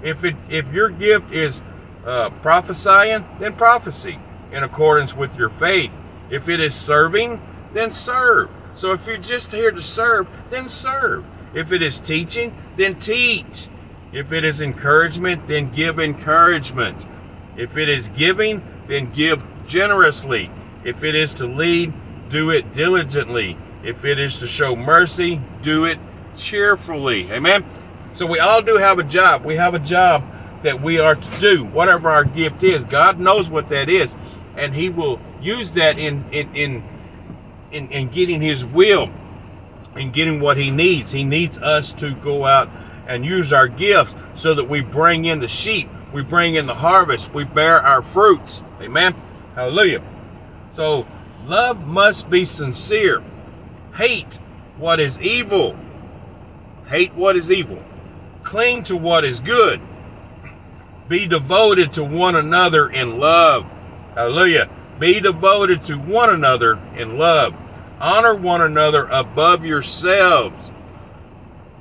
If 0.02 0.24
it 0.24 0.36
if 0.48 0.72
your 0.72 0.88
gift 0.88 1.32
is 1.32 1.62
uh, 2.04 2.30
prophesying, 2.30 3.24
then 3.38 3.54
prophecy 3.54 4.18
in 4.50 4.62
accordance 4.62 5.14
with 5.14 5.34
your 5.36 5.50
faith. 5.50 5.92
If 6.30 6.48
it 6.48 6.60
is 6.60 6.74
serving, 6.74 7.40
then 7.72 7.90
serve. 7.92 8.50
So 8.74 8.92
if 8.92 9.06
you're 9.06 9.18
just 9.18 9.52
here 9.52 9.70
to 9.70 9.82
serve, 9.82 10.26
then 10.50 10.68
serve. 10.68 11.24
If 11.54 11.72
it 11.72 11.82
is 11.82 12.00
teaching, 12.00 12.56
then 12.76 12.98
teach. 12.98 13.68
If 14.12 14.32
it 14.32 14.44
is 14.44 14.60
encouragement, 14.60 15.48
then 15.48 15.72
give 15.72 15.98
encouragement. 15.98 17.06
If 17.56 17.76
it 17.76 17.88
is 17.88 18.08
giving, 18.10 18.62
then 18.88 19.12
give 19.12 19.42
generously. 19.66 20.50
If 20.84 21.04
it 21.04 21.14
is 21.14 21.34
to 21.34 21.46
lead, 21.46 21.92
do 22.30 22.50
it 22.50 22.74
diligently. 22.74 23.56
If 23.82 24.04
it 24.04 24.18
is 24.18 24.38
to 24.38 24.48
show 24.48 24.76
mercy, 24.76 25.40
do 25.62 25.84
it 25.84 25.98
cheerfully. 26.36 27.30
Amen. 27.30 27.64
So 28.12 28.26
we 28.26 28.38
all 28.38 28.62
do 28.62 28.76
have 28.76 28.98
a 28.98 29.04
job. 29.04 29.44
We 29.44 29.56
have 29.56 29.74
a 29.74 29.78
job 29.78 30.24
that 30.62 30.82
we 30.82 30.98
are 30.98 31.16
to 31.16 31.40
do, 31.40 31.64
whatever 31.64 32.10
our 32.10 32.24
gift 32.24 32.62
is. 32.62 32.84
God 32.84 33.18
knows 33.18 33.48
what 33.48 33.68
that 33.70 33.88
is 33.88 34.14
and 34.56 34.74
he 34.74 34.88
will 34.88 35.20
use 35.40 35.72
that 35.72 35.98
in 35.98 36.24
in 36.32 36.54
in 36.54 36.84
in, 37.70 37.90
in 37.90 38.08
getting 38.08 38.40
his 38.40 38.64
will 38.64 39.10
and 39.94 40.12
getting 40.12 40.40
what 40.40 40.56
he 40.56 40.70
needs. 40.70 41.12
He 41.12 41.24
needs 41.24 41.58
us 41.58 41.92
to 41.92 42.14
go 42.14 42.46
out 42.46 42.68
and 43.06 43.24
use 43.24 43.52
our 43.52 43.68
gifts 43.68 44.14
so 44.34 44.54
that 44.54 44.64
we 44.64 44.80
bring 44.80 45.24
in 45.24 45.40
the 45.40 45.48
sheep, 45.48 45.88
we 46.12 46.22
bring 46.22 46.54
in 46.54 46.66
the 46.66 46.74
harvest, 46.74 47.32
we 47.34 47.44
bear 47.44 47.80
our 47.80 48.02
fruits. 48.02 48.62
Amen. 48.80 49.14
Hallelujah. 49.54 50.02
So 50.72 51.06
love 51.44 51.86
must 51.86 52.30
be 52.30 52.44
sincere. 52.44 53.22
Hate 53.94 54.38
what 54.78 55.00
is 55.00 55.20
evil. 55.20 55.76
Hate 56.88 57.14
what 57.14 57.36
is 57.36 57.50
evil. 57.50 57.82
Cling 58.42 58.84
to 58.84 58.96
what 58.96 59.24
is 59.24 59.40
good. 59.40 59.80
Be 61.08 61.26
devoted 61.26 61.92
to 61.94 62.04
one 62.04 62.36
another 62.36 62.88
in 62.88 63.18
love. 63.18 63.64
Hallelujah. 64.14 64.70
Be 64.98 65.20
devoted 65.20 65.84
to 65.86 65.96
one 65.96 66.30
another 66.30 66.80
in 66.96 67.18
love. 67.18 67.54
Honor 68.02 68.34
one 68.34 68.60
another 68.62 69.06
above 69.06 69.64
yourselves. 69.64 70.72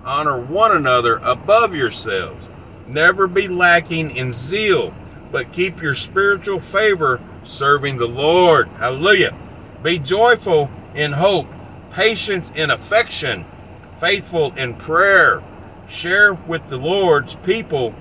Honor 0.06 0.40
one 0.40 0.72
another 0.72 1.18
above 1.18 1.74
yourselves. 1.74 2.48
Never 2.88 3.25
be 3.25 3.48
lacking 3.48 4.16
in 4.16 4.32
zeal, 4.32 4.94
but 5.32 5.51
keep 5.51 5.82
your 5.82 5.96
spiritual 5.96 6.60
favor 6.60 7.20
serving 7.44 7.98
the 7.98 8.06
Lord. 8.06 8.68
Hallelujah. 8.68 9.36
Be 9.82 9.98
joyful 9.98 10.70
in 10.94 11.12
hope, 11.12 11.48
patience 11.92 12.51
in 12.54 12.70
affection, 12.70 13.44
faithful 14.00 14.54
in 14.56 14.75
prayer. 14.75 15.42
Share 15.90 16.36
with 16.36 16.68
the 16.70 16.78
Lord's 16.78 17.34
people 17.44 17.96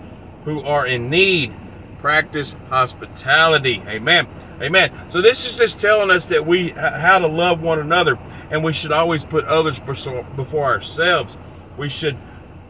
who 0.45 0.61
are 0.61 0.87
in 0.87 1.09
need 1.09 1.55
practice 2.00 2.54
hospitality. 2.69 3.83
Amen. 3.87 4.26
Amen. 4.60 4.92
So 5.08 5.23
this 5.23 5.46
is 5.46 5.54
just 5.54 5.80
telling 5.80 6.10
us 6.10 6.26
that 6.26 6.46
we 6.46 6.70
how 6.70 7.18
to 7.18 7.26
love 7.26 7.62
one 7.62 7.78
another, 7.78 8.18
and 8.50 8.62
we 8.62 8.73
should 8.75 8.92
always 8.92 9.25
put 9.25 9.44
others 9.46 9.78
before 9.78 10.64
ourselves. 10.66 11.36
We 11.78 11.88
should 11.88 12.18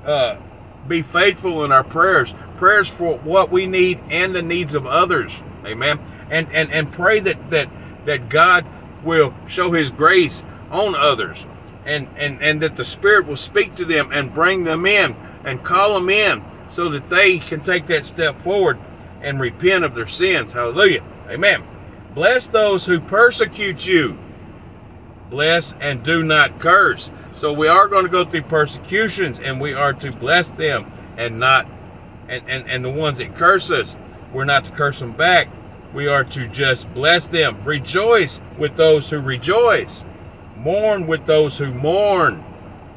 uh, 0.05 0.37
be 0.87 1.03
faithful 1.03 1.65
in 1.65 1.73
our 1.73 1.83
prayers, 1.83 2.33
prayers 2.59 2.87
for 2.87 3.19
what 3.19 3.51
we 3.51 3.67
need 3.67 4.01
and 4.09 4.35
the 4.35 4.43
needs 4.43 4.75
of 4.77 4.87
others. 4.87 5.33
Amen. 5.67 5.99
And 6.31 6.49
and 6.53 6.73
and 6.73 6.93
pray 6.93 7.19
that 7.21 7.51
that 7.51 7.69
that 8.07 8.29
God 8.29 8.67
will 9.05 9.35
show 9.49 9.73
His 9.73 9.91
grace 9.91 10.45
on 10.71 10.95
others, 10.95 11.45
and 11.85 12.09
and 12.17 12.41
and 12.41 12.63
that 12.63 12.77
the 12.77 12.85
Spirit 12.85 13.27
will 13.27 13.37
speak 13.37 13.75
to 13.77 13.85
them 13.85 14.13
and 14.13 14.33
bring 14.33 14.63
them 14.63 14.87
in 14.87 15.17
and 15.45 15.65
call 15.65 15.95
them 15.95 16.09
in 16.09 16.45
so 16.69 16.89
that 16.91 17.11
they 17.11 17.39
can 17.39 17.61
take 17.61 17.89
that 17.89 18.07
step 18.07 18.41
forward 18.45 18.79
and 19.23 19.41
repent 19.41 19.85
of 19.85 19.97
their 19.97 20.07
sins. 20.07 20.53
Hallelujah. 20.53 21.03
Amen. 21.29 21.65
Bless 22.15 22.47
those 22.49 22.87
who 22.87 23.01
persecute 23.01 23.87
you. 23.87 24.19
Bless 25.31 25.75
and 25.81 26.03
do 26.03 26.25
not 26.25 26.59
curse. 26.59 27.11
So 27.37 27.53
we 27.53 27.69
are 27.69 27.87
going 27.87 28.05
to 28.05 28.11
go 28.11 28.25
through 28.25 28.43
persecutions 28.43 29.39
and 29.39 29.61
we 29.61 29.75
are 29.75 29.93
to 29.95 30.11
bless 30.11 30.51
them 30.51 30.91
and 31.17 31.39
not 31.39 31.67
and, 32.29 32.49
and, 32.49 32.69
and 32.69 32.85
the 32.85 32.91
ones 32.91 33.19
that 33.19 33.37
curse 33.37 33.71
us, 33.71 33.97
we're 34.33 34.45
not 34.45 34.65
to 34.65 34.71
curse 34.71 35.01
them 35.01 35.13
back. 35.13 35.49
We 35.93 36.07
are 36.07 36.23
to 36.25 36.47
just 36.49 36.93
bless 36.95 37.27
them. 37.27 37.65
Rejoice 37.65 38.41
with 38.59 38.77
those 38.77 39.11
who 39.11 39.19
rejoice. 39.19 40.05
Mourn 40.57 41.09
with 41.09 41.27
those 41.27 41.59
who 41.59 41.75
mourn. 41.75 42.45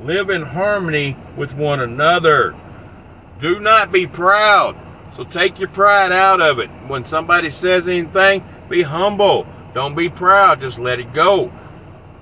Live 0.04 0.30
in 0.30 0.44
harmony 0.44 1.18
with 1.36 1.54
one 1.54 1.80
another. 1.80 2.56
Do 3.42 3.60
not 3.60 3.92
be 3.92 4.06
proud 4.06 4.78
so 5.16 5.24
take 5.24 5.60
your 5.60 5.70
pride 5.70 6.12
out 6.12 6.42
of 6.42 6.60
it. 6.60 6.70
When 6.88 7.04
somebody 7.04 7.50
says 7.52 7.88
anything, 7.88 8.44
be 8.74 8.82
humble. 8.82 9.46
Don't 9.76 9.96
be 9.96 10.10
proud. 10.10 10.62
Just 10.62 10.80
let 10.80 11.00
it 11.00 11.14
go. 11.14 11.52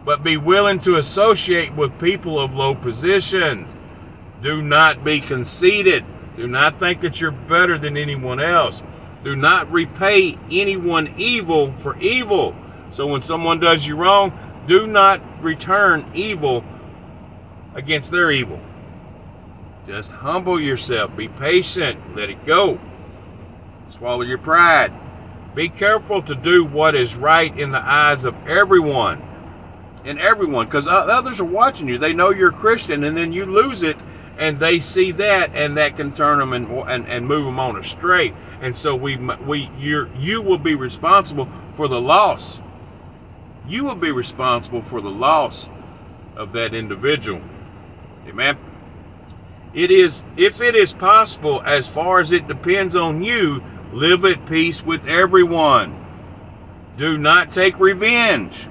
But 0.03 0.21
be 0.21 0.35
willing 0.35 0.81
to 0.81 0.97
associate 0.97 1.73
with 1.73 1.97
people 1.97 2.37
of 2.37 2.53
low 2.53 2.75
positions. 2.75 3.75
Do 4.43 4.61
not 4.61 5.03
be 5.03 5.21
conceited. 5.21 6.03
Do 6.35 6.47
not 6.47 6.77
think 6.77 6.99
that 7.01 7.21
you're 7.21 7.31
better 7.31 7.77
than 7.77 7.95
anyone 7.95 8.41
else. 8.41 8.81
Do 9.23 9.33
not 9.35 9.71
repay 9.71 10.37
anyone 10.51 11.13
evil 11.17 11.73
for 11.79 11.97
evil. 11.99 12.53
So 12.91 13.07
when 13.07 13.21
someone 13.21 13.61
does 13.61 13.85
you 13.85 13.95
wrong, 13.95 14.33
do 14.67 14.87
not 14.87 15.21
return 15.41 16.11
evil 16.13 16.65
against 17.75 18.11
their 18.11 18.29
evil. 18.29 18.59
Just 19.87 20.11
humble 20.11 20.59
yourself. 20.59 21.15
Be 21.15 21.29
patient. 21.29 22.13
Let 22.13 22.29
it 22.29 22.45
go. 22.45 22.77
Swallow 23.97 24.23
your 24.23 24.37
pride. 24.37 24.91
Be 25.55 25.69
careful 25.69 26.21
to 26.23 26.35
do 26.35 26.63
what 26.63 26.95
is 26.95 27.15
right 27.15 27.57
in 27.57 27.71
the 27.71 27.79
eyes 27.79 28.23
of 28.23 28.35
everyone. 28.47 29.21
And 30.05 30.19
everyone, 30.19 30.65
because 30.65 30.87
uh, 30.87 30.91
others 30.91 31.39
are 31.39 31.45
watching 31.45 31.87
you. 31.87 31.97
They 31.97 32.13
know 32.13 32.31
you're 32.31 32.49
a 32.49 32.53
Christian, 32.53 33.03
and 33.03 33.15
then 33.15 33.31
you 33.31 33.45
lose 33.45 33.83
it, 33.83 33.97
and 34.39 34.59
they 34.59 34.79
see 34.79 35.11
that, 35.11 35.51
and 35.53 35.77
that 35.77 35.95
can 35.95 36.11
turn 36.15 36.39
them 36.39 36.53
and, 36.53 36.67
and, 36.67 37.07
and 37.07 37.27
move 37.27 37.45
them 37.45 37.59
on 37.59 37.77
astray. 37.77 38.33
And 38.61 38.75
so 38.75 38.95
we 38.95 39.17
we 39.17 39.69
you 39.77 40.09
you 40.17 40.41
will 40.41 40.57
be 40.57 40.73
responsible 40.73 41.47
for 41.75 41.87
the 41.87 42.01
loss. 42.01 42.59
You 43.67 43.83
will 43.83 43.95
be 43.95 44.11
responsible 44.11 44.81
for 44.81 45.01
the 45.01 45.09
loss 45.09 45.69
of 46.35 46.53
that 46.53 46.73
individual. 46.73 47.41
Amen. 48.27 48.57
It 49.73 49.91
is, 49.91 50.23
if 50.35 50.61
it 50.61 50.75
is 50.75 50.91
possible, 50.91 51.61
as 51.65 51.87
far 51.87 52.19
as 52.19 52.33
it 52.33 52.47
depends 52.47 52.95
on 52.95 53.23
you, 53.23 53.63
live 53.91 54.25
at 54.25 54.45
peace 54.45 54.83
with 54.83 55.07
everyone. 55.07 55.97
Do 56.97 57.17
not 57.17 57.53
take 57.53 57.79
revenge, 57.79 58.67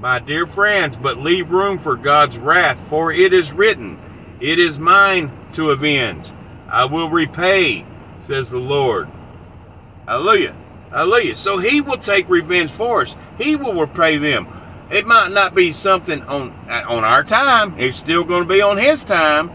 my 0.00 0.18
dear 0.18 0.46
friends, 0.46 0.96
but 0.96 1.18
leave 1.18 1.50
room 1.50 1.78
for 1.78 1.96
God's 1.96 2.38
wrath, 2.38 2.80
for 2.88 3.12
it 3.12 3.32
is 3.32 3.52
written, 3.52 3.98
It 4.40 4.58
is 4.58 4.78
mine 4.78 5.32
to 5.54 5.70
avenge. 5.70 6.26
I 6.68 6.84
will 6.84 7.08
repay, 7.08 7.86
says 8.24 8.50
the 8.50 8.58
Lord. 8.58 9.08
Hallelujah. 10.06 10.56
Hallelujah. 10.90 11.36
So 11.36 11.58
he 11.58 11.80
will 11.80 11.98
take 11.98 12.28
revenge 12.28 12.70
for 12.70 13.02
us. 13.02 13.14
He 13.38 13.56
will 13.56 13.74
repay 13.80 14.18
them. 14.18 14.46
It 14.90 15.06
might 15.06 15.32
not 15.32 15.54
be 15.54 15.72
something 15.72 16.22
on 16.22 16.50
on 16.68 17.04
our 17.04 17.22
time. 17.22 17.78
It's 17.78 17.98
still 17.98 18.24
going 18.24 18.42
to 18.42 18.48
be 18.48 18.62
on 18.62 18.78
his 18.78 19.04
time 19.04 19.50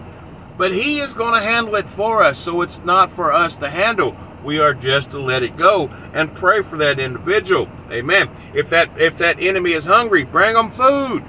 but 0.57 0.73
He 0.73 0.99
is 0.99 1.13
going 1.13 1.33
to 1.33 1.41
handle 1.45 1.75
it 1.75 1.87
for 1.87 2.23
us, 2.23 2.39
so 2.39 2.61
it's 2.61 2.79
not 2.79 3.11
for 3.11 3.31
us 3.31 3.55
to 3.57 3.69
handle. 3.69 4.15
We 4.43 4.59
are 4.59 4.73
just 4.73 5.11
to 5.11 5.19
let 5.19 5.43
it 5.43 5.57
go 5.57 5.87
and 6.13 6.33
pray 6.35 6.61
for 6.61 6.77
that 6.77 6.99
individual. 6.99 7.69
Amen. 7.89 8.29
If 8.53 8.69
that 8.69 8.99
if 8.99 9.17
that 9.17 9.41
enemy 9.41 9.71
is 9.71 9.85
hungry, 9.85 10.23
bring 10.23 10.53
them 10.53 10.71
food. 10.71 11.23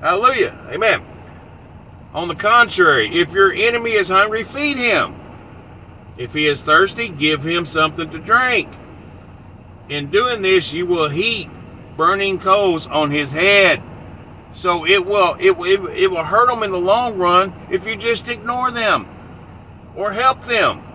Hallelujah. 0.00 0.58
Amen. 0.70 1.04
On 2.14 2.28
the 2.28 2.34
contrary, 2.34 3.20
if 3.20 3.30
your 3.32 3.52
enemy 3.52 3.92
is 3.92 4.08
hungry, 4.08 4.44
feed 4.44 4.78
him. 4.78 5.14
If 6.16 6.32
he 6.32 6.46
is 6.46 6.62
thirsty, 6.62 7.10
give 7.10 7.44
him 7.44 7.66
something 7.66 8.10
to 8.10 8.18
drink. 8.18 8.72
In 9.88 10.10
doing 10.10 10.42
this, 10.42 10.72
you 10.72 10.86
will 10.86 11.10
heap 11.10 11.50
burning 11.96 12.38
coals 12.38 12.86
on 12.86 13.10
his 13.10 13.32
head. 13.32 13.82
So 14.54 14.86
it 14.86 15.04
will 15.04 15.36
it, 15.38 15.52
it, 15.52 15.80
it 15.98 16.10
will 16.10 16.24
hurt 16.24 16.48
them 16.48 16.62
in 16.62 16.72
the 16.72 16.78
long 16.78 17.18
run 17.18 17.52
if 17.70 17.86
you 17.86 17.96
just 17.96 18.28
ignore 18.28 18.70
them 18.70 19.06
or 19.94 20.12
help 20.12 20.46
them 20.46 20.85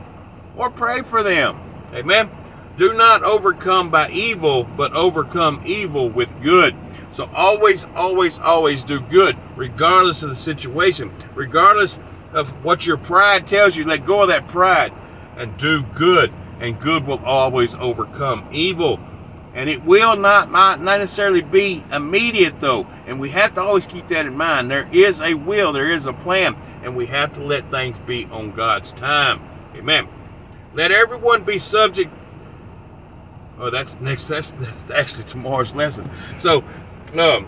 or 0.56 0.70
pray 0.70 1.02
for 1.02 1.24
them. 1.24 1.60
Amen. 1.94 2.30
Do 2.78 2.94
not 2.94 3.24
overcome 3.24 3.92
by 3.92 4.10
evil, 4.12 4.64
but 4.64 4.94
overcome 4.94 5.62
evil 5.66 6.10
with 6.10 6.42
good. 6.42 6.76
So 7.14 7.30
always, 7.34 7.86
always, 7.96 8.40
always 8.40 8.84
do 8.86 9.00
good, 9.00 9.38
regardless 9.56 10.24
of 10.24 10.30
the 10.30 10.36
situation, 10.36 11.14
regardless 11.36 12.00
of 12.34 12.50
what 12.64 12.86
your 12.86 12.98
pride 12.98 13.48
tells 13.48 13.76
you. 13.76 13.86
Let 13.86 14.06
go 14.06 14.22
of 14.22 14.30
that 14.30 14.48
pride 14.48 14.94
and 15.36 15.58
do 15.58 15.84
good, 15.84 16.34
and 16.60 16.80
good 16.80 17.06
will 17.06 17.24
always 17.26 17.76
overcome 17.76 18.48
evil. 18.54 19.00
And 19.54 19.70
it 19.70 19.84
will 19.84 20.16
not, 20.16 20.50
not, 20.50 20.82
not 20.82 21.00
necessarily 21.02 21.42
be 21.42 21.84
immediate 21.92 22.62
though. 22.62 22.88
And 23.06 23.20
we 23.20 23.30
have 23.32 23.54
to 23.56 23.62
always 23.62 23.86
keep 23.86 24.08
that 24.08 24.26
in 24.26 24.38
mind. 24.38 24.72
There 24.72 24.88
is 24.94 25.22
a 25.22 25.34
will, 25.34 25.74
there 25.74 25.92
is 25.92 26.06
a 26.06 26.14
plan, 26.14 26.56
and 26.84 26.96
we 26.96 27.08
have 27.08 27.34
to 27.34 27.44
let 27.44 27.70
things 27.70 28.00
be 28.00 28.26
on 28.32 28.52
God's 28.52 28.92
time. 28.94 29.42
Amen. 29.76 30.08
Let 30.74 30.92
everyone 30.92 31.44
be 31.44 31.60
subject. 31.60 32.14
Oh, 33.60 33.70
that's 33.70 34.00
next. 34.00 34.28
That's 34.28 34.52
that's 34.52 34.86
actually 34.94 35.26
tomorrow's 35.26 35.76
lesson. 35.76 36.10
So, 36.40 36.64
um, 37.18 37.48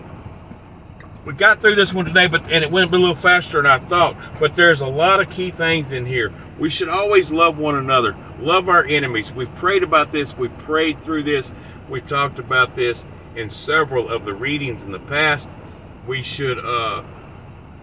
we 1.25 1.33
got 1.33 1.61
through 1.61 1.75
this 1.75 1.93
one 1.93 2.05
today, 2.05 2.27
but 2.27 2.43
and 2.51 2.63
it 2.63 2.71
went 2.71 2.93
a 2.93 2.97
little 2.97 3.15
faster 3.15 3.61
than 3.61 3.65
I 3.65 3.79
thought. 3.87 4.15
But 4.39 4.55
there's 4.55 4.81
a 4.81 4.87
lot 4.87 5.21
of 5.21 5.29
key 5.29 5.51
things 5.51 5.91
in 5.91 6.05
here. 6.05 6.33
We 6.59 6.69
should 6.69 6.89
always 6.89 7.31
love 7.31 7.57
one 7.57 7.75
another, 7.75 8.15
love 8.39 8.67
our 8.67 8.83
enemies. 8.83 9.31
We've 9.31 9.53
prayed 9.55 9.83
about 9.83 10.11
this. 10.11 10.35
We've 10.37 10.55
prayed 10.59 11.01
through 11.03 11.23
this. 11.23 11.53
We 11.89 12.01
talked 12.01 12.39
about 12.39 12.75
this 12.75 13.05
in 13.35 13.49
several 13.49 14.09
of 14.09 14.25
the 14.25 14.33
readings 14.33 14.83
in 14.83 14.91
the 14.91 14.99
past. 14.99 15.49
We 16.05 16.21
should 16.21 16.59
uh, 16.59 17.03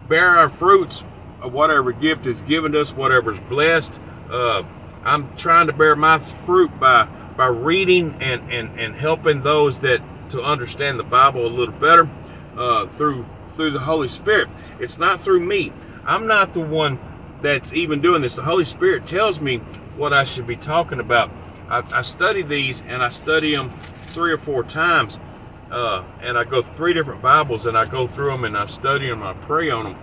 bear 0.09 0.37
our 0.37 0.51
fruits 0.51 1.03
of 1.41 1.53
whatever 1.53 1.93
gift 1.93 2.27
is 2.27 2.43
given 2.43 2.73
to 2.73 2.83
us, 2.83 2.93
whatever's 2.93 3.41
blessed. 3.49 3.95
Uh, 4.31 4.63
I'm 5.05 5.37
trying 5.37 5.67
to 5.69 5.73
bear 5.73 5.97
my 5.97 6.19
fruit 6.45 6.79
by 6.79 7.09
by 7.37 7.47
reading 7.47 8.19
and, 8.21 8.53
and, 8.53 8.79
and 8.79 8.95
helping 8.95 9.43
those 9.43 9.81
that 9.81 10.03
to 10.31 10.43
understand 10.43 10.99
the 10.99 11.05
Bible 11.05 11.47
a 11.47 11.49
little 11.49 11.75
better 11.75 12.09
uh, 12.57 12.87
through 12.97 13.25
through 13.57 13.71
the 13.71 13.81
Holy 13.81 14.09
Spirit. 14.09 14.49
It's 14.79 14.99
not 14.99 15.21
through 15.21 15.41
me. 15.41 15.73
I'm 16.05 16.27
not 16.27 16.53
the 16.53 16.61
one 16.61 16.99
that's 17.43 17.73
even 17.73 18.01
doing 18.01 18.23
this. 18.23 18.37
The 18.37 18.43
Holy 18.43 18.65
Spirit 18.65 19.07
tells 19.07 19.41
me 19.41 19.59
what 19.97 20.13
I 20.13 20.25
should 20.25 20.47
be 20.47 20.57
talking 20.57 21.01
about. 21.01 21.31
I, 21.69 21.83
I 21.93 22.03
study 22.03 22.43
these 22.43 22.83
and 22.87 23.03
I 23.03 23.11
study 23.11 23.55
them 23.55 23.73
three 24.09 24.33
or 24.33 24.39
four 24.39 24.63
times, 24.63 25.19
uh, 25.71 26.05
and 26.21 26.37
I 26.37 26.45
go 26.45 26.63
three 26.63 26.93
different 26.93 27.23
Bibles 27.23 27.67
and 27.67 27.77
I 27.77 27.87
go 27.87 28.07
through 28.07 28.31
them 28.33 28.45
and 28.45 28.57
I 28.57 28.67
study 28.67 29.09
them. 29.09 29.23
I 29.23 29.33
pray 29.33 29.71
on 29.71 29.85
them, 29.85 29.97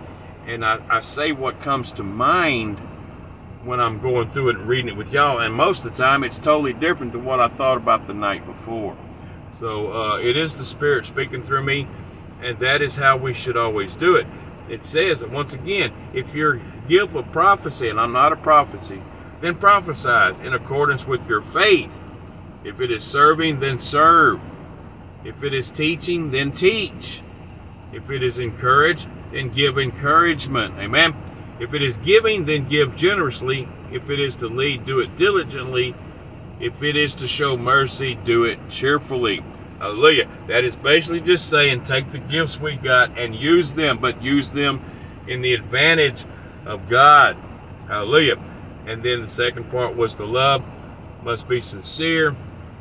and 0.46 0.64
I, 0.64 0.80
I 0.90 1.00
say 1.02 1.32
what 1.32 1.60
comes 1.62 1.92
to 1.92 2.02
mind 2.02 2.80
when 3.68 3.80
I'm 3.80 4.00
going 4.00 4.30
through 4.30 4.48
it 4.48 4.56
and 4.56 4.66
reading 4.66 4.88
it 4.88 4.96
with 4.96 5.12
y'all. 5.12 5.38
And 5.38 5.54
most 5.54 5.84
of 5.84 5.92
the 5.92 6.02
time, 6.02 6.24
it's 6.24 6.38
totally 6.38 6.72
different 6.72 7.12
than 7.12 7.24
what 7.24 7.38
I 7.38 7.48
thought 7.48 7.76
about 7.76 8.06
the 8.06 8.14
night 8.14 8.46
before. 8.46 8.96
So 9.60 9.92
uh, 9.92 10.18
it 10.18 10.36
is 10.36 10.56
the 10.56 10.64
Spirit 10.64 11.06
speaking 11.06 11.42
through 11.42 11.64
me, 11.64 11.86
and 12.40 12.58
that 12.60 12.80
is 12.80 12.96
how 12.96 13.18
we 13.18 13.34
should 13.34 13.56
always 13.56 13.94
do 13.94 14.16
it. 14.16 14.26
It 14.68 14.84
says, 14.84 15.24
once 15.24 15.52
again, 15.52 15.92
if 16.14 16.34
you're 16.34 16.60
gift 16.88 17.14
of 17.14 17.30
prophecy, 17.30 17.88
and 17.88 18.00
I'm 18.00 18.12
not 18.12 18.32
a 18.32 18.36
prophecy, 18.36 19.02
then 19.40 19.54
prophesy 19.56 20.44
in 20.44 20.54
accordance 20.54 21.06
with 21.06 21.26
your 21.28 21.42
faith. 21.42 21.92
If 22.64 22.80
it 22.80 22.90
is 22.90 23.04
serving, 23.04 23.60
then 23.60 23.80
serve. 23.80 24.40
If 25.24 25.42
it 25.42 25.52
is 25.52 25.70
teaching, 25.70 26.30
then 26.30 26.52
teach. 26.52 27.20
If 27.92 28.10
it 28.10 28.22
is 28.22 28.38
encourage, 28.38 29.06
then 29.32 29.50
give 29.50 29.78
encouragement. 29.78 30.74
Amen. 30.78 31.14
If 31.60 31.74
it 31.74 31.82
is 31.82 31.96
giving, 31.98 32.44
then 32.44 32.68
give 32.68 32.96
generously. 32.96 33.68
If 33.90 34.08
it 34.10 34.20
is 34.20 34.36
to 34.36 34.48
lead, 34.48 34.86
do 34.86 35.00
it 35.00 35.16
diligently. 35.18 35.94
If 36.60 36.82
it 36.82 36.96
is 36.96 37.14
to 37.16 37.26
show 37.26 37.56
mercy, 37.56 38.14
do 38.14 38.44
it 38.44 38.58
cheerfully. 38.70 39.42
Hallelujah. 39.78 40.28
That 40.48 40.64
is 40.64 40.76
basically 40.76 41.20
just 41.20 41.48
saying 41.48 41.84
take 41.84 42.10
the 42.12 42.18
gifts 42.18 42.58
we 42.58 42.76
got 42.76 43.16
and 43.18 43.34
use 43.34 43.70
them, 43.72 43.98
but 43.98 44.22
use 44.22 44.50
them 44.50 44.80
in 45.26 45.40
the 45.40 45.54
advantage 45.54 46.24
of 46.64 46.88
God. 46.88 47.36
Hallelujah. 47.86 48.36
And 48.86 49.02
then 49.02 49.22
the 49.22 49.30
second 49.30 49.70
part 49.70 49.96
was 49.96 50.14
the 50.14 50.24
love 50.24 50.62
must 51.22 51.48
be 51.48 51.60
sincere, 51.60 52.36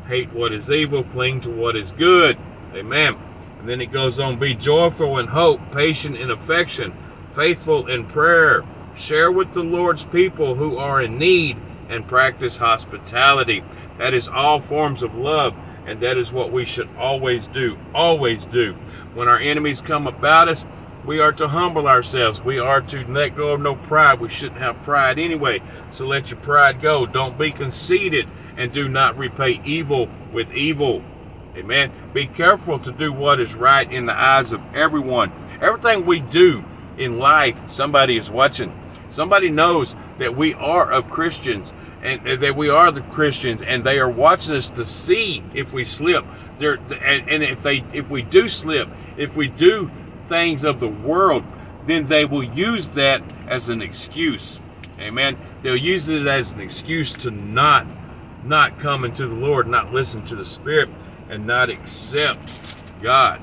hate 0.08 0.32
what 0.34 0.54
is 0.54 0.70
evil, 0.70 1.04
cling 1.04 1.42
to 1.42 1.50
what 1.50 1.76
is 1.76 1.92
good. 1.94 2.38
Amen. 2.74 3.16
And 3.60 3.68
then 3.68 3.82
it 3.82 3.92
goes 3.92 4.20
on 4.20 4.40
be 4.40 4.54
joyful 4.54 5.18
in 5.18 5.28
hope, 5.28 5.60
patient 5.72 6.16
in 6.16 6.30
affection 6.30 6.94
faithful 7.38 7.86
in 7.86 8.04
prayer, 8.08 8.66
share 8.96 9.32
with 9.32 9.54
the 9.54 9.62
Lord's 9.62 10.04
people 10.06 10.56
who 10.56 10.76
are 10.78 11.04
in 11.04 11.20
need, 11.20 11.56
and 11.88 12.08
practice 12.08 12.58
hospitality. 12.58 13.64
That 14.00 14.16
is 14.16 14.28
all 14.28 14.60
forms 14.60 15.04
of 15.04 15.14
love, 15.14 15.54
and 15.86 16.02
that 16.02 16.18
is 16.18 16.32
what 16.32 16.52
we 16.52 16.66
should 16.66 16.90
always 16.98 17.46
do. 17.54 17.78
Always 17.94 18.44
do. 18.52 18.74
When 19.14 19.28
our 19.28 19.40
enemies 19.40 19.82
come 19.82 20.08
about 20.08 20.50
us, 20.50 20.66
we 21.06 21.20
are 21.20 21.32
to 21.34 21.48
humble 21.48 21.88
ourselves. 21.88 22.42
We 22.42 22.58
are 22.58 22.82
to 22.82 23.06
let 23.06 23.38
go 23.38 23.50
of 23.50 23.62
no 23.62 23.76
pride. 23.76 24.20
We 24.20 24.30
shouldn't 24.30 24.60
have 24.60 24.84
pride 24.84 25.20
anyway. 25.20 25.62
So 25.92 26.08
let 26.08 26.32
your 26.32 26.40
pride 26.40 26.82
go. 26.82 27.06
Don't 27.06 27.38
be 27.38 27.52
conceited 27.52 28.28
and 28.58 28.74
do 28.74 28.90
not 28.90 29.16
repay 29.16 29.62
evil 29.64 30.10
with 30.34 30.52
evil. 30.52 31.04
Amen. 31.56 31.92
Be 32.14 32.26
careful 32.26 32.80
to 32.80 32.92
do 32.92 33.14
what 33.14 33.40
is 33.40 33.54
right 33.54 33.90
in 33.90 34.08
the 34.08 34.20
eyes 34.20 34.52
of 34.52 34.62
everyone. 34.74 35.32
Everything 35.62 36.06
we 36.06 36.20
do 36.20 36.66
in 36.98 37.20
life, 37.20 37.58
somebody 37.70 38.18
is 38.18 38.30
watching. 38.30 38.74
Somebody 39.12 39.50
knows 39.50 39.96
that 40.20 40.36
we 40.36 40.54
are 40.56 40.92
of 40.92 41.10
Christians 41.10 41.72
and, 42.02 42.42
that 42.42 42.56
we 42.56 42.70
are 42.70 42.92
the 42.92 43.02
Christians, 43.02 43.62
and 43.62 43.84
they 43.84 44.00
are 44.00 44.10
watching 44.10 44.56
us 44.56 44.70
to 44.72 44.86
see 44.86 45.44
if 45.54 45.74
we 45.74 45.84
slip. 45.84 46.26
They're, 46.60 46.76
and, 46.76 47.30
and 47.30 47.44
if 47.44 47.62
they, 47.64 47.84
if 47.94 48.10
we 48.10 48.22
do 48.22 48.50
slip, 48.50 48.88
if 49.18 49.36
we 49.36 49.48
do 49.48 49.90
things 50.30 50.64
of 50.64 50.80
the 50.80 50.88
world, 50.88 51.44
then 51.86 52.08
they 52.08 52.26
will 52.26 52.44
use 52.44 52.88
that 52.90 53.24
as 53.48 53.70
an 53.70 53.82
excuse. 53.82 54.60
Amen. 55.00 55.38
They'll 55.64 55.76
use 55.76 56.10
it 56.10 56.28
as 56.28 56.52
an 56.52 56.60
excuse 56.60 57.14
to 57.16 57.32
not, 57.32 57.88
not 58.44 58.80
come 58.80 59.04
into 59.04 59.28
the 59.28 59.36
Lord, 59.36 59.68
not 59.68 59.94
listen 59.94 60.26
to 60.28 60.36
the 60.36 60.46
Spirit, 60.46 60.90
and 61.30 61.46
not 61.46 61.70
accept 61.70 62.52
God. 63.02 63.42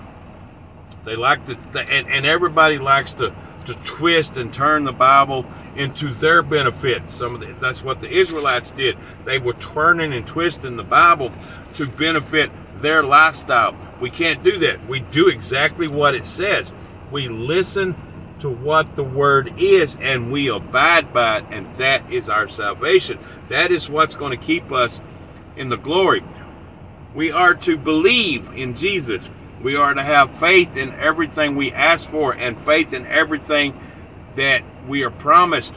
They 1.04 1.16
like 1.16 1.46
to, 1.46 1.80
and, 1.80 2.08
and 2.08 2.24
everybody 2.24 2.78
likes 2.78 3.12
to 3.14 3.34
to 3.66 3.74
twist 3.74 4.36
and 4.36 4.52
turn 4.52 4.84
the 4.84 4.92
Bible 4.92 5.44
into 5.76 6.12
their 6.14 6.42
benefit. 6.42 7.02
Some 7.10 7.34
of 7.34 7.40
the, 7.40 7.54
that's 7.60 7.82
what 7.82 8.00
the 8.00 8.10
Israelites 8.10 8.70
did. 8.70 8.96
They 9.24 9.38
were 9.38 9.54
turning 9.54 10.12
and 10.12 10.26
twisting 10.26 10.76
the 10.76 10.82
Bible 10.82 11.32
to 11.74 11.86
benefit 11.86 12.50
their 12.80 13.02
lifestyle. 13.02 13.76
We 14.00 14.10
can't 14.10 14.44
do 14.44 14.58
that. 14.58 14.86
We 14.88 15.00
do 15.00 15.28
exactly 15.28 15.88
what 15.88 16.14
it 16.14 16.26
says. 16.26 16.72
We 17.10 17.28
listen 17.28 17.94
to 18.40 18.50
what 18.50 18.96
the 18.96 19.04
word 19.04 19.54
is 19.58 19.96
and 20.00 20.30
we 20.30 20.48
abide 20.48 21.12
by 21.12 21.38
it, 21.38 21.44
and 21.50 21.74
that 21.76 22.12
is 22.12 22.28
our 22.28 22.48
salvation. 22.48 23.18
That 23.48 23.70
is 23.70 23.88
what's 23.88 24.14
going 24.14 24.38
to 24.38 24.44
keep 24.44 24.70
us 24.70 25.00
in 25.56 25.68
the 25.68 25.76
glory. 25.76 26.22
We 27.14 27.30
are 27.30 27.54
to 27.54 27.76
believe 27.76 28.48
in 28.54 28.74
Jesus. 28.74 29.28
We 29.64 29.76
are 29.76 29.94
to 29.94 30.02
have 30.02 30.38
faith 30.38 30.76
in 30.76 30.92
everything 30.92 31.56
we 31.56 31.72
ask 31.72 32.06
for 32.10 32.34
and 32.34 32.62
faith 32.66 32.92
in 32.92 33.06
everything 33.06 33.74
that 34.36 34.62
we 34.86 35.02
are 35.04 35.10
promised. 35.10 35.72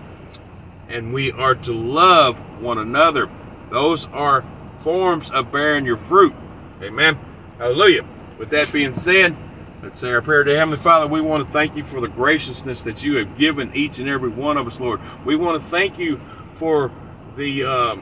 And 0.89 1.13
we 1.13 1.31
are 1.31 1.55
to 1.55 1.71
love 1.71 2.37
one 2.61 2.79
another. 2.79 3.29
Those 3.71 4.05
are 4.07 4.43
forms 4.83 5.31
of 5.31 5.53
bearing 5.53 5.85
your 5.85 5.97
fruit. 5.97 6.35
Amen. 6.81 7.17
Hallelujah. 7.57 8.05
With 8.37 8.49
that 8.49 8.73
being 8.73 8.93
said, 8.93 9.37
let's 9.81 10.01
say 10.01 10.11
our 10.11 10.21
prayer 10.21 10.43
to 10.43 10.53
Heavenly 10.53 10.83
Father. 10.83 11.07
We 11.07 11.21
want 11.21 11.47
to 11.47 11.53
thank 11.53 11.77
you 11.77 11.85
for 11.85 12.01
the 12.01 12.09
graciousness 12.09 12.83
that 12.83 13.03
you 13.03 13.15
have 13.15 13.37
given 13.37 13.73
each 13.73 13.99
and 13.99 14.09
every 14.09 14.29
one 14.29 14.57
of 14.57 14.67
us, 14.67 14.81
Lord. 14.81 14.99
We 15.25 15.37
want 15.37 15.61
to 15.61 15.67
thank 15.69 15.97
you 15.97 16.19
for 16.55 16.91
the 17.37 17.63
uh, 17.63 17.95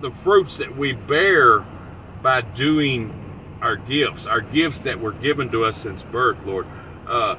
the 0.00 0.10
fruits 0.10 0.56
that 0.56 0.74
we 0.74 0.94
bear 0.94 1.66
by 2.22 2.40
doing 2.40 3.25
our 3.60 3.76
gifts, 3.76 4.26
our 4.26 4.40
gifts 4.40 4.80
that 4.80 5.00
were 5.00 5.12
given 5.12 5.50
to 5.50 5.64
us 5.64 5.80
since 5.80 6.02
birth, 6.02 6.38
Lord. 6.44 6.66
Uh, 7.06 7.36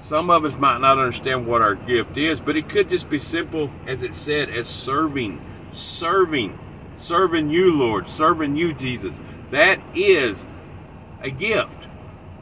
some 0.00 0.30
of 0.30 0.44
us 0.44 0.52
might 0.58 0.80
not 0.80 0.98
understand 0.98 1.46
what 1.46 1.62
our 1.62 1.74
gift 1.74 2.16
is, 2.16 2.40
but 2.40 2.56
it 2.56 2.68
could 2.68 2.90
just 2.90 3.08
be 3.08 3.18
simple, 3.18 3.70
as 3.86 4.02
it 4.02 4.14
said, 4.14 4.50
as 4.50 4.68
serving, 4.68 5.40
serving, 5.72 6.58
serving 6.98 7.50
you, 7.50 7.72
Lord, 7.72 8.08
serving 8.08 8.56
you, 8.56 8.72
Jesus. 8.74 9.20
That 9.50 9.80
is 9.94 10.46
a 11.22 11.30
gift, 11.30 11.86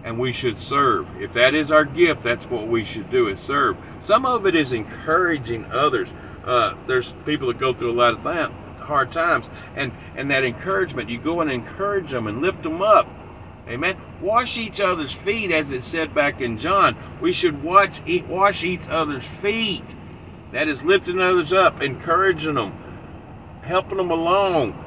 and 0.02 0.18
we 0.18 0.32
should 0.32 0.58
serve. 0.58 1.06
If 1.20 1.32
that 1.34 1.54
is 1.54 1.70
our 1.70 1.84
gift, 1.84 2.22
that's 2.22 2.44
what 2.46 2.66
we 2.68 2.84
should 2.84 3.10
do 3.10 3.28
is 3.28 3.40
serve. 3.40 3.76
Some 4.00 4.26
of 4.26 4.46
it 4.46 4.56
is 4.56 4.72
encouraging 4.72 5.66
others. 5.66 6.08
Uh, 6.44 6.74
there's 6.86 7.12
people 7.24 7.48
that 7.48 7.58
go 7.58 7.72
through 7.72 7.92
a 7.92 7.98
lot 7.98 8.14
of 8.14 8.24
that 8.24 8.63
hard 8.84 9.12
times. 9.12 9.50
And, 9.76 9.92
and 10.16 10.30
that 10.30 10.44
encouragement, 10.44 11.08
you 11.08 11.18
go 11.18 11.40
and 11.40 11.50
encourage 11.50 12.10
them 12.10 12.26
and 12.26 12.40
lift 12.40 12.62
them 12.62 12.82
up. 12.82 13.08
Amen. 13.68 13.96
Wash 14.20 14.58
each 14.58 14.80
other's 14.80 15.12
feet, 15.12 15.50
as 15.50 15.70
it 15.70 15.82
said 15.82 16.14
back 16.14 16.40
in 16.40 16.58
John. 16.58 16.96
We 17.20 17.32
should 17.32 17.62
watch, 17.62 18.00
eat, 18.06 18.26
wash 18.26 18.62
each 18.62 18.88
other's 18.88 19.24
feet. 19.24 19.96
That 20.52 20.68
is 20.68 20.82
lifting 20.82 21.20
others 21.20 21.52
up, 21.52 21.82
encouraging 21.82 22.54
them, 22.54 22.72
helping 23.62 23.96
them 23.96 24.10
along, 24.10 24.78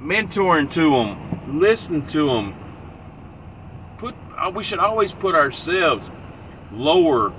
mentoring 0.00 0.72
to 0.72 0.90
them, 0.90 1.58
listen 1.60 2.06
to 2.06 2.26
them. 2.26 2.54
Put 3.98 4.14
uh, 4.38 4.50
we 4.50 4.62
should 4.62 4.78
always 4.78 5.12
put 5.12 5.34
ourselves 5.34 6.08
lower 6.72 7.32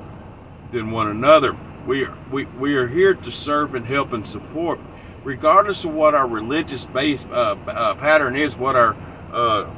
than 0.71 0.91
one 0.91 1.07
another. 1.07 1.57
We 1.87 2.03
are, 2.03 2.17
we, 2.31 2.45
we 2.45 2.75
are 2.75 2.87
here 2.87 3.13
to 3.13 3.31
serve 3.31 3.73
and 3.75 3.85
help 3.85 4.13
and 4.13 4.25
support, 4.25 4.79
regardless 5.23 5.83
of 5.83 5.93
what 5.93 6.15
our 6.15 6.27
religious 6.27 6.85
base 6.85 7.25
uh, 7.31 7.55
uh, 7.67 7.95
pattern 7.95 8.35
is, 8.35 8.55
what 8.55 8.75
our 8.75 8.95
uh, 9.33 9.69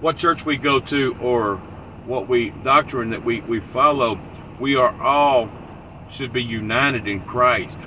what 0.00 0.16
church 0.16 0.44
we 0.44 0.56
go 0.56 0.78
to, 0.78 1.16
or 1.20 1.56
what 2.06 2.28
we 2.28 2.50
doctrine 2.62 3.10
that 3.10 3.24
we, 3.24 3.40
we 3.42 3.60
follow. 3.60 4.20
We 4.60 4.76
are 4.76 5.00
all 5.02 5.50
should 6.08 6.32
be 6.32 6.42
united 6.42 7.06
in 7.06 7.20
Christ. 7.20 7.78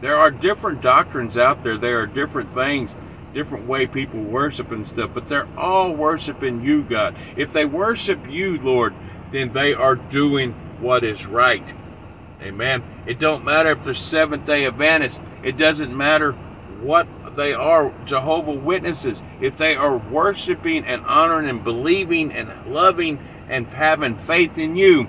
There 0.00 0.16
are 0.16 0.30
different 0.30 0.80
doctrines 0.80 1.36
out 1.36 1.62
there. 1.62 1.76
There 1.76 2.00
are 2.00 2.06
different 2.06 2.52
things, 2.54 2.96
different 3.34 3.66
way 3.66 3.86
people 3.86 4.22
worship 4.22 4.70
and 4.70 4.86
stuff, 4.86 5.10
but 5.12 5.28
they're 5.28 5.48
all 5.58 5.92
worshiping 5.92 6.62
you, 6.64 6.82
God. 6.82 7.16
If 7.36 7.52
they 7.52 7.64
worship 7.64 8.20
you, 8.28 8.58
Lord, 8.60 8.94
then 9.32 9.52
they 9.52 9.74
are 9.74 9.96
doing 9.96 10.52
what 10.80 11.04
is 11.04 11.26
right. 11.26 11.64
Amen. 12.46 12.82
It 13.06 13.18
don't 13.18 13.44
matter 13.44 13.70
if 13.70 13.82
they're 13.82 13.94
Seventh 13.94 14.46
Day 14.46 14.66
Adventists. 14.66 15.20
It 15.42 15.56
doesn't 15.56 15.96
matter 15.96 16.32
what 16.80 17.08
they 17.34 17.52
are, 17.52 17.92
Jehovah 18.04 18.52
Witnesses. 18.52 19.22
If 19.40 19.56
they 19.56 19.74
are 19.74 19.96
worshiping 19.96 20.84
and 20.84 21.04
honoring 21.04 21.48
and 21.48 21.64
believing 21.64 22.32
and 22.32 22.72
loving 22.72 23.18
and 23.48 23.66
having 23.66 24.16
faith 24.16 24.58
in 24.58 24.76
you, 24.76 25.08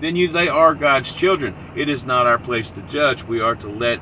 then 0.00 0.16
you 0.16 0.28
they 0.28 0.48
are 0.48 0.74
God's 0.74 1.12
children. 1.12 1.54
It 1.74 1.88
is 1.88 2.04
not 2.04 2.26
our 2.26 2.38
place 2.38 2.70
to 2.72 2.82
judge. 2.82 3.22
We 3.22 3.40
are 3.40 3.54
to 3.56 3.68
let. 3.68 4.00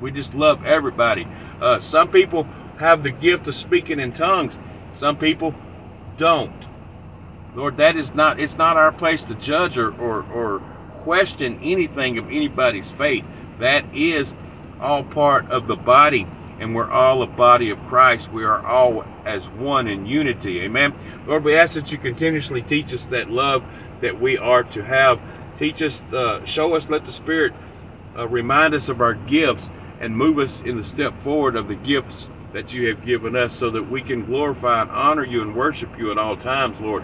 We 0.00 0.10
just 0.10 0.32
love 0.32 0.64
everybody. 0.64 1.26
Uh, 1.60 1.80
some 1.80 2.08
people 2.08 2.44
have 2.78 3.02
the 3.02 3.10
gift 3.10 3.46
of 3.46 3.54
speaking 3.54 4.00
in 4.00 4.12
tongues. 4.12 4.56
Some 4.92 5.16
people 5.16 5.54
don't. 6.16 6.64
Lord, 7.54 7.76
that 7.76 7.96
is 7.96 8.14
not. 8.14 8.40
It's 8.40 8.56
not 8.56 8.76
our 8.76 8.92
place 8.92 9.24
to 9.24 9.34
judge 9.34 9.76
or 9.76 9.90
or, 10.00 10.22
or 10.32 10.77
question 11.08 11.58
anything 11.62 12.18
of 12.18 12.26
anybody's 12.26 12.90
faith. 12.90 13.24
That 13.60 13.82
is 13.94 14.34
all 14.78 15.04
part 15.04 15.50
of 15.50 15.66
the 15.66 15.74
body, 15.74 16.26
and 16.60 16.74
we're 16.74 16.90
all 16.90 17.22
a 17.22 17.26
body 17.26 17.70
of 17.70 17.78
Christ. 17.86 18.30
We 18.30 18.44
are 18.44 18.62
all 18.62 19.06
as 19.24 19.48
one 19.48 19.88
in 19.88 20.04
unity. 20.04 20.60
Amen. 20.60 20.94
Lord, 21.26 21.44
we 21.44 21.56
ask 21.56 21.76
that 21.76 21.90
you 21.90 21.96
continuously 21.96 22.60
teach 22.60 22.92
us 22.92 23.06
that 23.06 23.30
love 23.30 23.64
that 24.02 24.20
we 24.20 24.36
are 24.36 24.62
to 24.64 24.84
have. 24.84 25.18
Teach 25.56 25.80
us, 25.80 26.02
uh, 26.12 26.44
show 26.44 26.74
us, 26.74 26.90
let 26.90 27.06
the 27.06 27.12
Spirit 27.12 27.54
uh, 28.14 28.28
remind 28.28 28.74
us 28.74 28.90
of 28.90 29.00
our 29.00 29.14
gifts 29.14 29.70
and 30.00 30.14
move 30.14 30.38
us 30.38 30.60
in 30.60 30.76
the 30.76 30.84
step 30.84 31.18
forward 31.20 31.56
of 31.56 31.68
the 31.68 31.74
gifts 31.74 32.28
that 32.52 32.74
you 32.74 32.86
have 32.88 33.02
given 33.02 33.34
us 33.34 33.54
so 33.54 33.70
that 33.70 33.90
we 33.90 34.02
can 34.02 34.26
glorify 34.26 34.82
and 34.82 34.90
honor 34.90 35.24
you 35.24 35.40
and 35.40 35.56
worship 35.56 35.98
you 35.98 36.10
at 36.10 36.18
all 36.18 36.36
times, 36.36 36.78
Lord. 36.80 37.02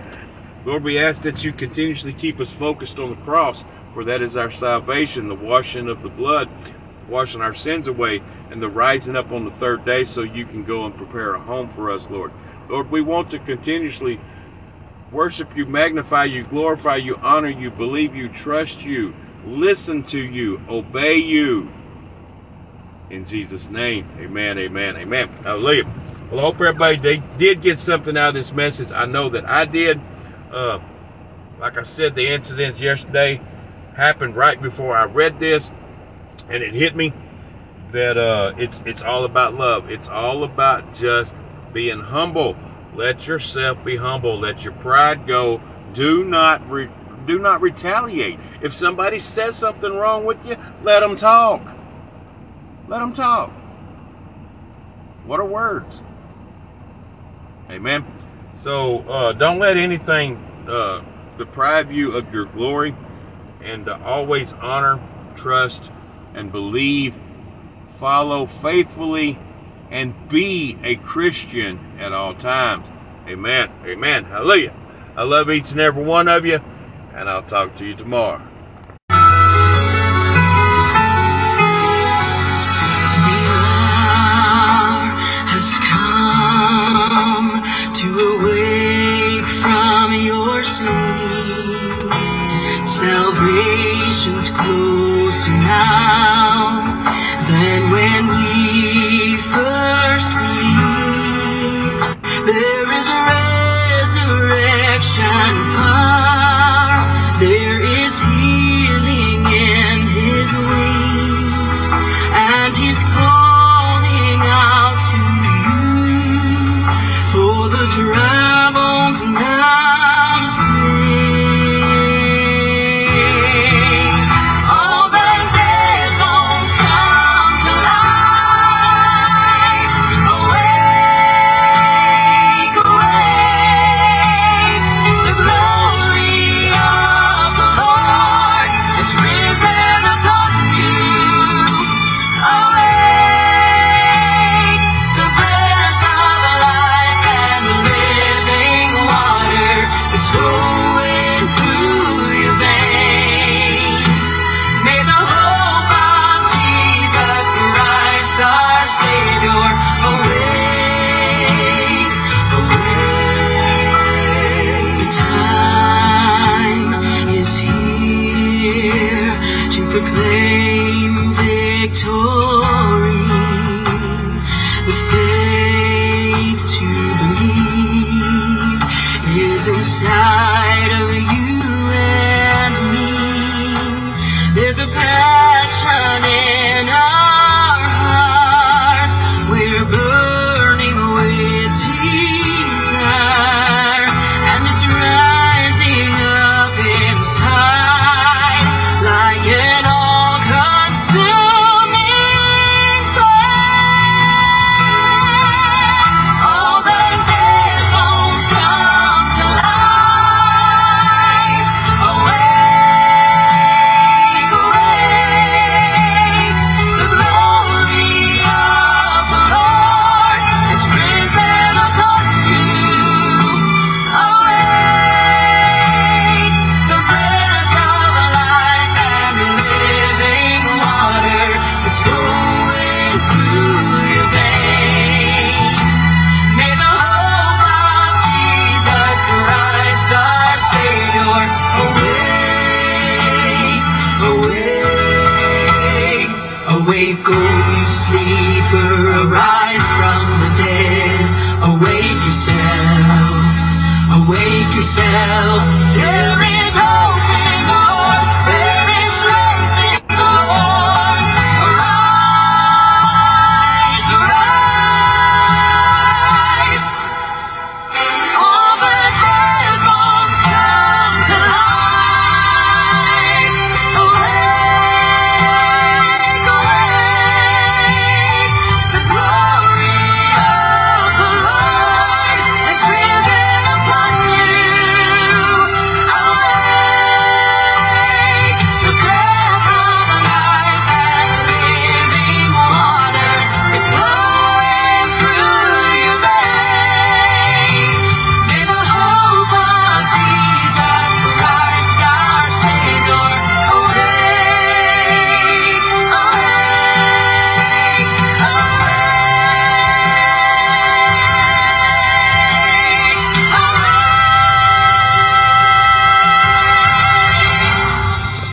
Lord, 0.66 0.82
we 0.82 0.98
ask 0.98 1.22
that 1.22 1.42
you 1.42 1.52
continuously 1.54 2.12
keep 2.12 2.38
us 2.40 2.50
focused 2.50 2.98
on 2.98 3.10
the 3.10 3.16
cross, 3.16 3.64
for 3.94 4.04
that 4.04 4.20
is 4.20 4.36
our 4.36 4.50
salvation, 4.50 5.28
the 5.28 5.34
washing 5.34 5.88
of 5.88 6.02
the 6.02 6.08
blood, 6.08 6.50
washing 7.08 7.40
our 7.40 7.54
sins 7.54 7.86
away, 7.86 8.20
and 8.50 8.60
the 8.60 8.68
rising 8.68 9.16
up 9.16 9.30
on 9.30 9.44
the 9.44 9.50
third 9.52 9.84
day 9.84 10.04
so 10.04 10.22
you 10.22 10.44
can 10.44 10.64
go 10.64 10.84
and 10.84 10.96
prepare 10.96 11.34
a 11.34 11.40
home 11.40 11.70
for 11.70 11.90
us, 11.90 12.06
Lord. 12.10 12.32
Lord, 12.68 12.90
we 12.90 13.00
want 13.00 13.30
to 13.30 13.38
continuously 13.38 14.20
worship 15.12 15.56
you, 15.56 15.64
magnify 15.64 16.24
you, 16.24 16.42
glorify 16.44 16.96
you, 16.96 17.16
honor 17.16 17.48
you, 17.48 17.70
believe 17.70 18.16
you, 18.16 18.28
trust 18.28 18.82
you, 18.82 19.14
listen 19.46 20.02
to 20.02 20.18
you, 20.18 20.60
obey 20.68 21.16
you. 21.16 21.70
In 23.10 23.26
Jesus' 23.26 23.70
name, 23.70 24.08
amen, 24.18 24.58
amen, 24.58 24.96
amen. 24.96 25.28
Hallelujah. 25.44 25.84
Well, 26.30 26.40
I 26.40 26.42
hope 26.42 26.54
everybody 26.54 26.98
they 26.98 27.22
did 27.38 27.62
get 27.62 27.78
something 27.78 28.16
out 28.16 28.28
of 28.28 28.34
this 28.34 28.52
message. 28.52 28.90
I 28.90 29.04
know 29.04 29.28
that 29.28 29.48
I 29.48 29.66
did. 29.66 30.00
Uh, 30.50 30.80
like 31.60 31.78
I 31.78 31.82
said, 31.82 32.14
the 32.14 32.26
incidents 32.26 32.80
yesterday 32.80 33.40
happened 33.94 34.36
right 34.36 34.60
before 34.60 34.96
I 34.96 35.04
read 35.04 35.40
this, 35.40 35.70
and 36.48 36.62
it 36.62 36.74
hit 36.74 36.94
me 36.94 37.12
that 37.92 38.18
uh, 38.18 38.54
it's 38.58 38.82
it's 38.84 39.02
all 39.02 39.24
about 39.24 39.54
love. 39.54 39.90
It's 39.90 40.08
all 40.08 40.44
about 40.44 40.94
just 40.94 41.34
being 41.72 42.00
humble. 42.00 42.56
Let 42.94 43.26
yourself 43.26 43.84
be 43.84 43.96
humble. 43.96 44.38
Let 44.38 44.62
your 44.62 44.72
pride 44.74 45.26
go. 45.26 45.60
Do 45.94 46.24
not 46.24 46.68
re- 46.70 46.90
do 47.26 47.38
not 47.38 47.60
retaliate. 47.60 48.38
If 48.62 48.74
somebody 48.74 49.18
says 49.18 49.56
something 49.56 49.92
wrong 49.92 50.24
with 50.24 50.44
you, 50.44 50.56
let 50.82 51.00
them 51.00 51.16
talk. 51.16 51.62
Let 52.88 52.98
them 52.98 53.14
talk. 53.14 53.50
What 55.24 55.40
are 55.40 55.46
words? 55.46 56.00
Amen. 57.70 58.04
So 58.58 58.98
uh, 59.08 59.32
don't 59.32 59.58
let 59.58 59.76
anything 59.76 60.36
uh, 60.68 61.02
deprive 61.38 61.90
you 61.90 62.12
of 62.12 62.32
your 62.32 62.46
glory, 62.46 62.94
and 63.64 63.86
to 63.86 64.02
always 64.02 64.52
honor, 64.60 65.00
trust, 65.36 65.82
and 66.34 66.52
believe. 66.52 67.14
Follow 67.98 68.46
faithfully 68.46 69.38
and 69.90 70.28
be 70.28 70.76
a 70.82 70.96
Christian 70.96 71.98
at 71.98 72.12
all 72.12 72.34
times. 72.34 72.86
Amen. 73.28 73.70
Amen. 73.84 74.24
Hallelujah. 74.24 74.74
I 75.16 75.22
love 75.22 75.50
each 75.50 75.70
and 75.70 75.80
every 75.80 76.04
one 76.04 76.28
of 76.28 76.44
you, 76.44 76.60
and 77.14 77.28
I'll 77.28 77.44
talk 77.44 77.76
to 77.78 77.84
you 77.84 77.94
tomorrow. 77.94 78.42